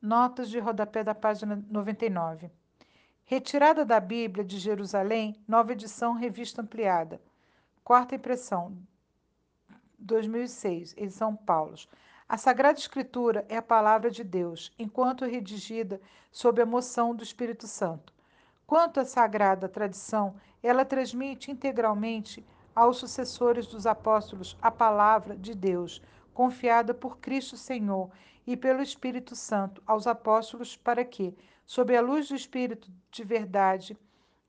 [0.00, 2.52] Notas de rodapé da página 99.
[3.24, 7.20] Retirada da Bíblia de Jerusalém, nova edição, revista ampliada.
[7.82, 8.78] Quarta impressão,
[9.98, 11.74] 2006, em São Paulo.
[12.28, 17.66] A Sagrada Escritura é a palavra de Deus, enquanto redigida sob a moção do Espírito
[17.66, 18.14] Santo.
[18.68, 26.00] Quanto à sagrada tradição, ela transmite integralmente aos sucessores dos apóstolos a palavra de Deus,
[26.32, 28.08] confiada por Cristo Senhor
[28.48, 31.36] e pelo Espírito Santo aos apóstolos, para que,
[31.66, 33.94] sob a luz do Espírito de verdade,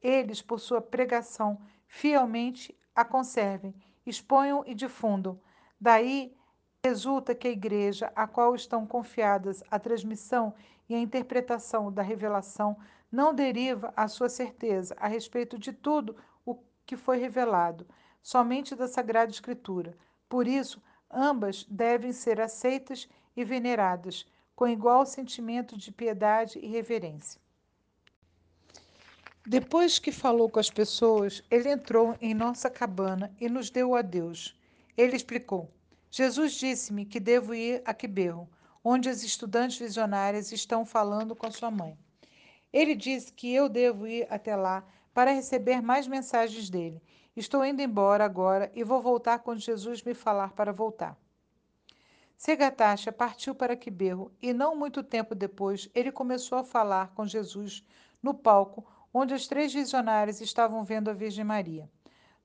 [0.01, 3.75] eles, por sua pregação, fielmente a conservem,
[4.05, 5.37] exponham e difundam.
[5.77, 6.33] Daí
[6.81, 10.53] resulta que a igreja, a qual estão confiadas a transmissão
[10.87, 12.77] e a interpretação da revelação,
[13.11, 17.85] não deriva a sua certeza a respeito de tudo o que foi revelado,
[18.23, 19.97] somente da Sagrada Escritura.
[20.29, 20.81] Por isso,
[21.11, 24.25] ambas devem ser aceitas e veneradas,
[24.55, 27.39] com igual sentimento de piedade e reverência.
[29.45, 34.55] Depois que falou com as pessoas, ele entrou em nossa cabana e nos deu adeus.
[34.97, 35.71] Ele explicou:
[36.11, 38.49] Jesus disse-me que devo ir a Quiberro,
[38.83, 41.97] onde as estudantes visionárias estão falando com sua mãe.
[42.71, 47.01] Ele disse que eu devo ir até lá para receber mais mensagens dele.
[47.35, 51.17] Estou indo embora agora e vou voltar quando Jesus me falar para voltar.
[52.39, 57.85] Segatacha partiu para Quiberro e não muito tempo depois ele começou a falar com Jesus
[58.23, 61.91] no palco onde os três visionários estavam vendo a Virgem Maria.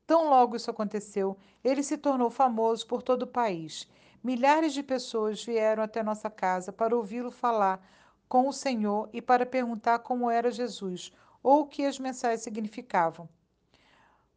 [0.04, 3.88] Tão logo isso aconteceu, ele se tornou famoso por todo o país.
[4.20, 7.80] Milhares de pessoas vieram até nossa casa para ouvi-lo falar
[8.28, 13.28] com o Senhor e para perguntar como era Jesus ou o que as mensagens significavam.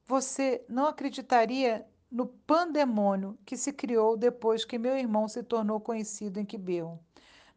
[0.05, 6.39] Você não acreditaria no pandemônio que se criou depois que meu irmão se tornou conhecido
[6.39, 6.99] em Quiberro.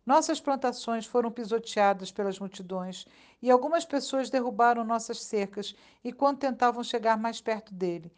[0.04, 3.06] Nossas plantações foram pisoteadas pelas multidões
[3.40, 8.12] e algumas pessoas derrubaram nossas cercas enquanto tentavam chegar mais perto dele.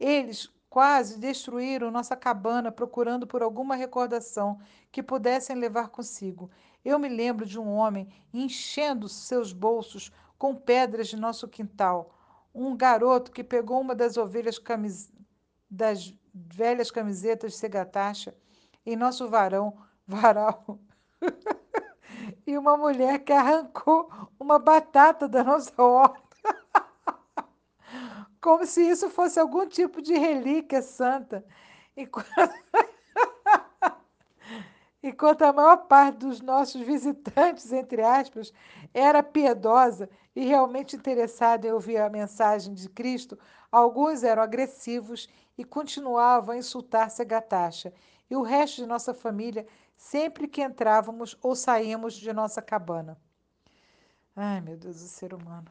[0.00, 4.58] Eles quase destruíram nossa cabana procurando por alguma recordação
[4.90, 6.50] que pudessem levar consigo.
[6.84, 12.14] Eu me lembro de um homem enchendo seus bolsos com pedras de nosso quintal.
[12.54, 15.12] Um garoto que pegou uma das ovelhas camis...
[15.74, 18.34] das velhas camisetas segatacha
[18.86, 20.78] em nosso varão, varal.
[22.46, 24.08] e uma mulher que arrancou
[24.38, 26.22] uma batata da nossa horta.
[28.40, 31.44] Como se isso fosse algum tipo de relíquia santa.
[31.96, 32.28] Enquanto...
[35.06, 38.54] Enquanto a maior parte dos nossos visitantes, entre aspas,
[38.94, 43.38] era piedosa e realmente interessada em ouvir a mensagem de Cristo,
[43.70, 45.28] alguns eram agressivos
[45.58, 47.92] e continuavam a insultar Segatacha.
[48.30, 53.18] E o resto de nossa família, sempre que entrávamos ou saíamos de nossa cabana.
[54.34, 55.70] Ai, meu Deus, o ser humano.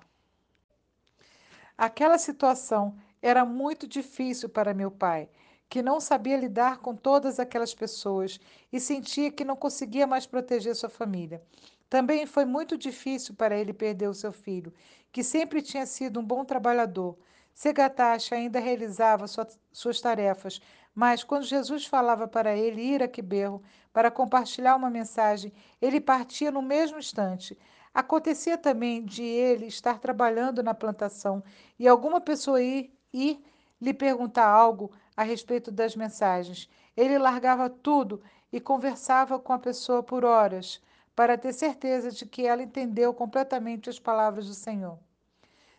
[1.76, 5.28] Aquela situação era muito difícil para meu pai
[5.70, 8.40] que não sabia lidar com todas aquelas pessoas
[8.72, 11.42] e sentia que não conseguia mais proteger sua família.
[11.90, 14.74] Também foi muito difícil para ele perder o seu filho,
[15.12, 17.18] que sempre tinha sido um bom trabalhador.
[17.54, 20.60] Segatacha ainda realizava sua, suas tarefas,
[20.96, 23.62] mas quando Jesus falava para ele ir a Quiberro
[23.92, 27.58] para compartilhar uma mensagem, ele partia no mesmo instante.
[27.94, 31.44] Acontecia também de ele estar trabalhando na plantação
[31.78, 33.44] e alguma pessoa ir, ir
[33.80, 36.70] lhe perguntar algo a respeito das mensagens.
[36.96, 40.82] Ele largava tudo e conversava com a pessoa por horas,
[41.16, 44.98] para ter certeza de que ela entendeu completamente as palavras do Senhor.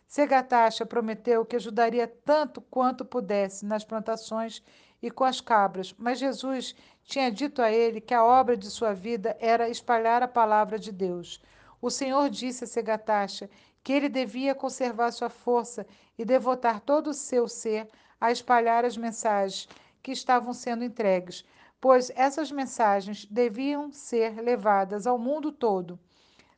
[0.07, 4.63] Segatacha prometeu que ajudaria tanto quanto pudesse nas plantações
[5.03, 8.95] e com as cabras, mas Jesus tinha dito a ele que a obra de sua
[8.95, 11.43] vida era espalhar a palavra de Deus.
[11.83, 13.51] O Senhor disse a Segatacha
[13.83, 17.89] que ele devia conservar sua força e devotar todo o seu ser
[18.25, 19.69] a espalhar as mensagens
[20.03, 21.45] que estavam sendo entregues,
[21.79, 26.01] pois essas mensagens deviam ser levadas ao mundo todo.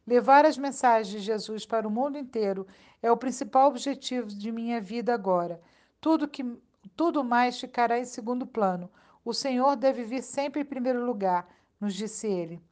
[0.06, 2.68] Levar as mensagens de Jesus para o mundo inteiro
[3.02, 5.60] é o principal objetivo de minha vida agora.
[6.00, 6.44] Tudo que
[6.94, 8.88] tudo mais ficará em segundo plano.
[9.24, 11.48] O Senhor deve vir sempre em primeiro lugar,
[11.80, 12.62] nos disse ele.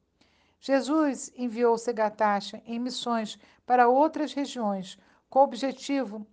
[0.61, 4.97] Jesus enviou Segatacha em missões para outras regiões,
[5.28, 6.24] com o objetivo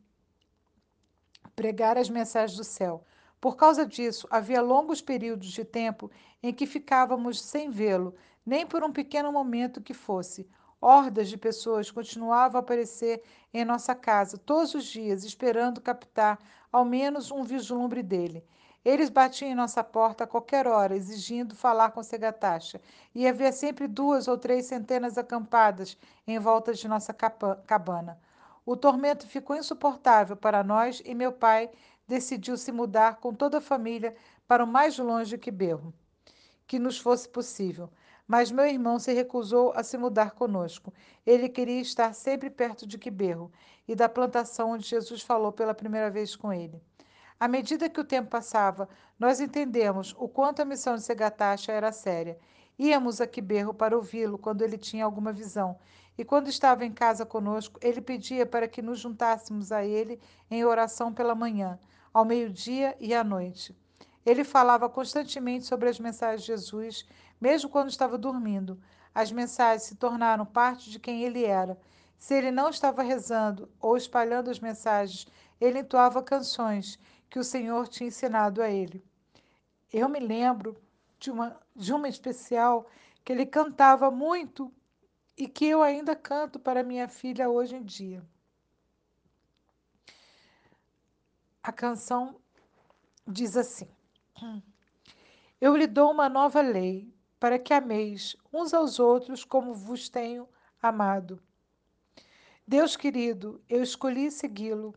[1.56, 3.04] pregar as mensagens do céu.
[3.40, 6.12] Por causa disso, havia longos períodos de tempo
[6.44, 8.14] em que ficávamos sem vê-lo,
[8.46, 10.48] nem por um pequeno momento que fosse.
[10.80, 13.24] Hordas de pessoas continuavam a aparecer
[13.54, 16.40] em nossa casa todos os dias, esperando captar
[16.72, 18.44] ao menos um vislumbre dele.
[18.84, 22.82] Eles batiam em nossa porta a qualquer hora, exigindo falar com Segatacha,
[23.14, 25.96] e havia sempre duas ou três centenas acampadas
[26.26, 28.20] em volta de nossa cabana.
[28.66, 31.70] O tormento ficou insuportável para nós e meu pai
[32.08, 34.16] decidiu se mudar com toda a família
[34.48, 35.94] para o mais longe que Berro,
[36.68, 37.90] que nos fosse possível.
[38.28, 40.94] Mas meu irmão se recusou a se mudar conosco.
[41.26, 43.52] Ele queria estar sempre perto de Quiberro
[43.88, 46.82] e da plantação onde Jesus falou pela primeira vez com ele.
[47.40, 48.88] À medida que o tempo passava,
[49.20, 52.38] nós entendemos o quanto a missão de Segatacha era séria.
[52.78, 55.78] Íamos a Quiberro para ouvi-lo quando ele tinha alguma visão
[56.18, 60.64] e quando estava em casa conosco, ele pedia para que nos juntássemos a ele em
[60.64, 61.80] oração pela manhã,
[62.14, 63.76] ao meio-dia e à noite.
[64.26, 67.06] Ele falava constantemente sobre as mensagens de Jesus,
[67.40, 68.80] mesmo quando estava dormindo.
[69.16, 71.78] As mensagens se tornaram parte de quem ele era.
[72.20, 75.26] Se ele não estava rezando ou espalhando as mensagens,
[75.60, 77.00] ele entoava canções
[77.30, 79.04] que o Senhor tinha ensinado a ele.
[79.92, 80.78] Eu me lembro
[81.20, 82.88] de uma, de uma especial
[83.24, 84.72] que ele cantava muito
[85.38, 88.24] e que eu ainda canto para minha filha hoje em dia.
[91.64, 92.40] A canção
[93.28, 93.88] diz assim:
[95.60, 100.48] Eu lhe dou uma nova lei, para que ameis uns aos outros como vos tenho
[100.82, 101.42] amado.
[102.68, 104.96] Deus querido, eu escolhi segui-lo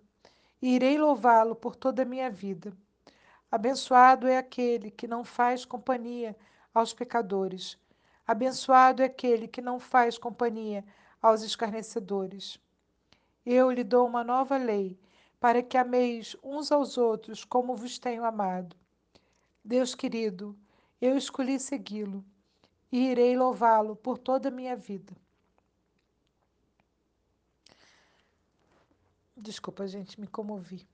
[0.61, 2.73] e irei louvá-lo por toda a minha vida.
[3.51, 6.37] Abençoado é aquele que não faz companhia
[6.73, 7.79] aos pecadores.
[8.27, 10.85] Abençoado é aquele que não faz companhia
[11.21, 12.59] aos escarnecedores.
[13.45, 14.99] Eu lhe dou uma nova lei,
[15.39, 18.75] para que ameis uns aos outros como vos tenho amado.
[19.63, 20.57] Deus querido,
[21.01, 22.25] eu escolhi segui-lo
[22.91, 25.15] e irei louvá-lo por toda a minha vida.
[29.37, 30.89] Desculpa, gente, me comovi.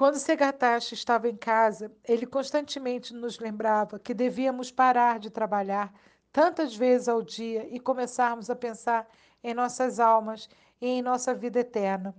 [0.00, 5.92] Quando Segatashi estava em casa, ele constantemente nos lembrava que devíamos parar de trabalhar
[6.32, 9.06] tantas vezes ao dia e começarmos a pensar
[9.44, 10.48] em nossas almas
[10.80, 12.14] e em nossa vida eterna.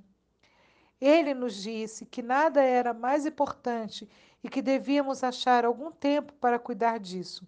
[1.01, 4.07] Ele nos disse que nada era mais importante
[4.43, 7.47] e que devíamos achar algum tempo para cuidar disso.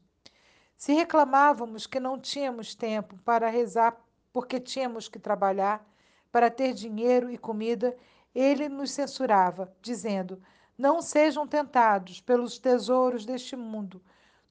[0.76, 3.96] Se reclamávamos que não tínhamos tempo para rezar
[4.34, 5.88] porque tínhamos que trabalhar,
[6.32, 7.96] para ter dinheiro e comida,
[8.34, 10.42] ele nos censurava, dizendo:
[10.78, 14.02] Não sejam tentados pelos tesouros deste mundo.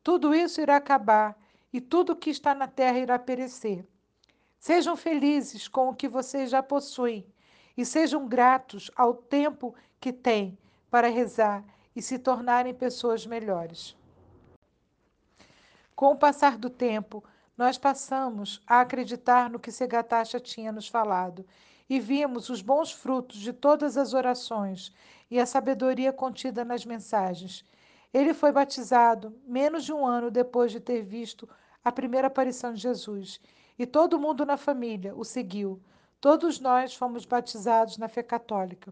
[0.03, 1.37] Tudo isso irá acabar
[1.73, 3.85] e tudo o que está na terra irá perecer.
[4.59, 7.27] Sejam felizes com o que vocês já possuem
[7.77, 10.57] e sejam gratos ao tempo que têm
[10.91, 11.65] para rezar
[11.97, 13.97] e se tornarem pessoas melhores.
[15.95, 17.25] Com o passar do tempo,
[17.57, 21.47] nós passamos a acreditar no que Segatacha tinha nos falado
[21.93, 24.91] e vimos os bons frutos de todas as orações
[25.31, 27.67] e a sabedoria contida nas mensagens.
[28.15, 31.47] Ele foi batizado menos de um ano depois de ter visto
[31.85, 33.39] a primeira aparição de Jesus,
[33.79, 35.83] e todo mundo na família o seguiu.
[36.19, 38.91] Todos nós fomos batizados na fé católica.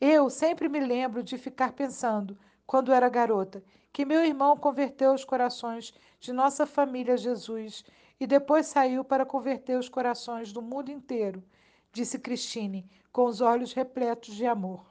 [0.00, 3.62] Eu sempre me lembro de ficar pensando, quando era garota,
[3.92, 7.84] que meu irmão converteu os corações de nossa família a Jesus
[8.18, 11.44] e depois saiu para converter os corações do mundo inteiro
[11.98, 14.86] disse Christine, com os olhos repletos de amor.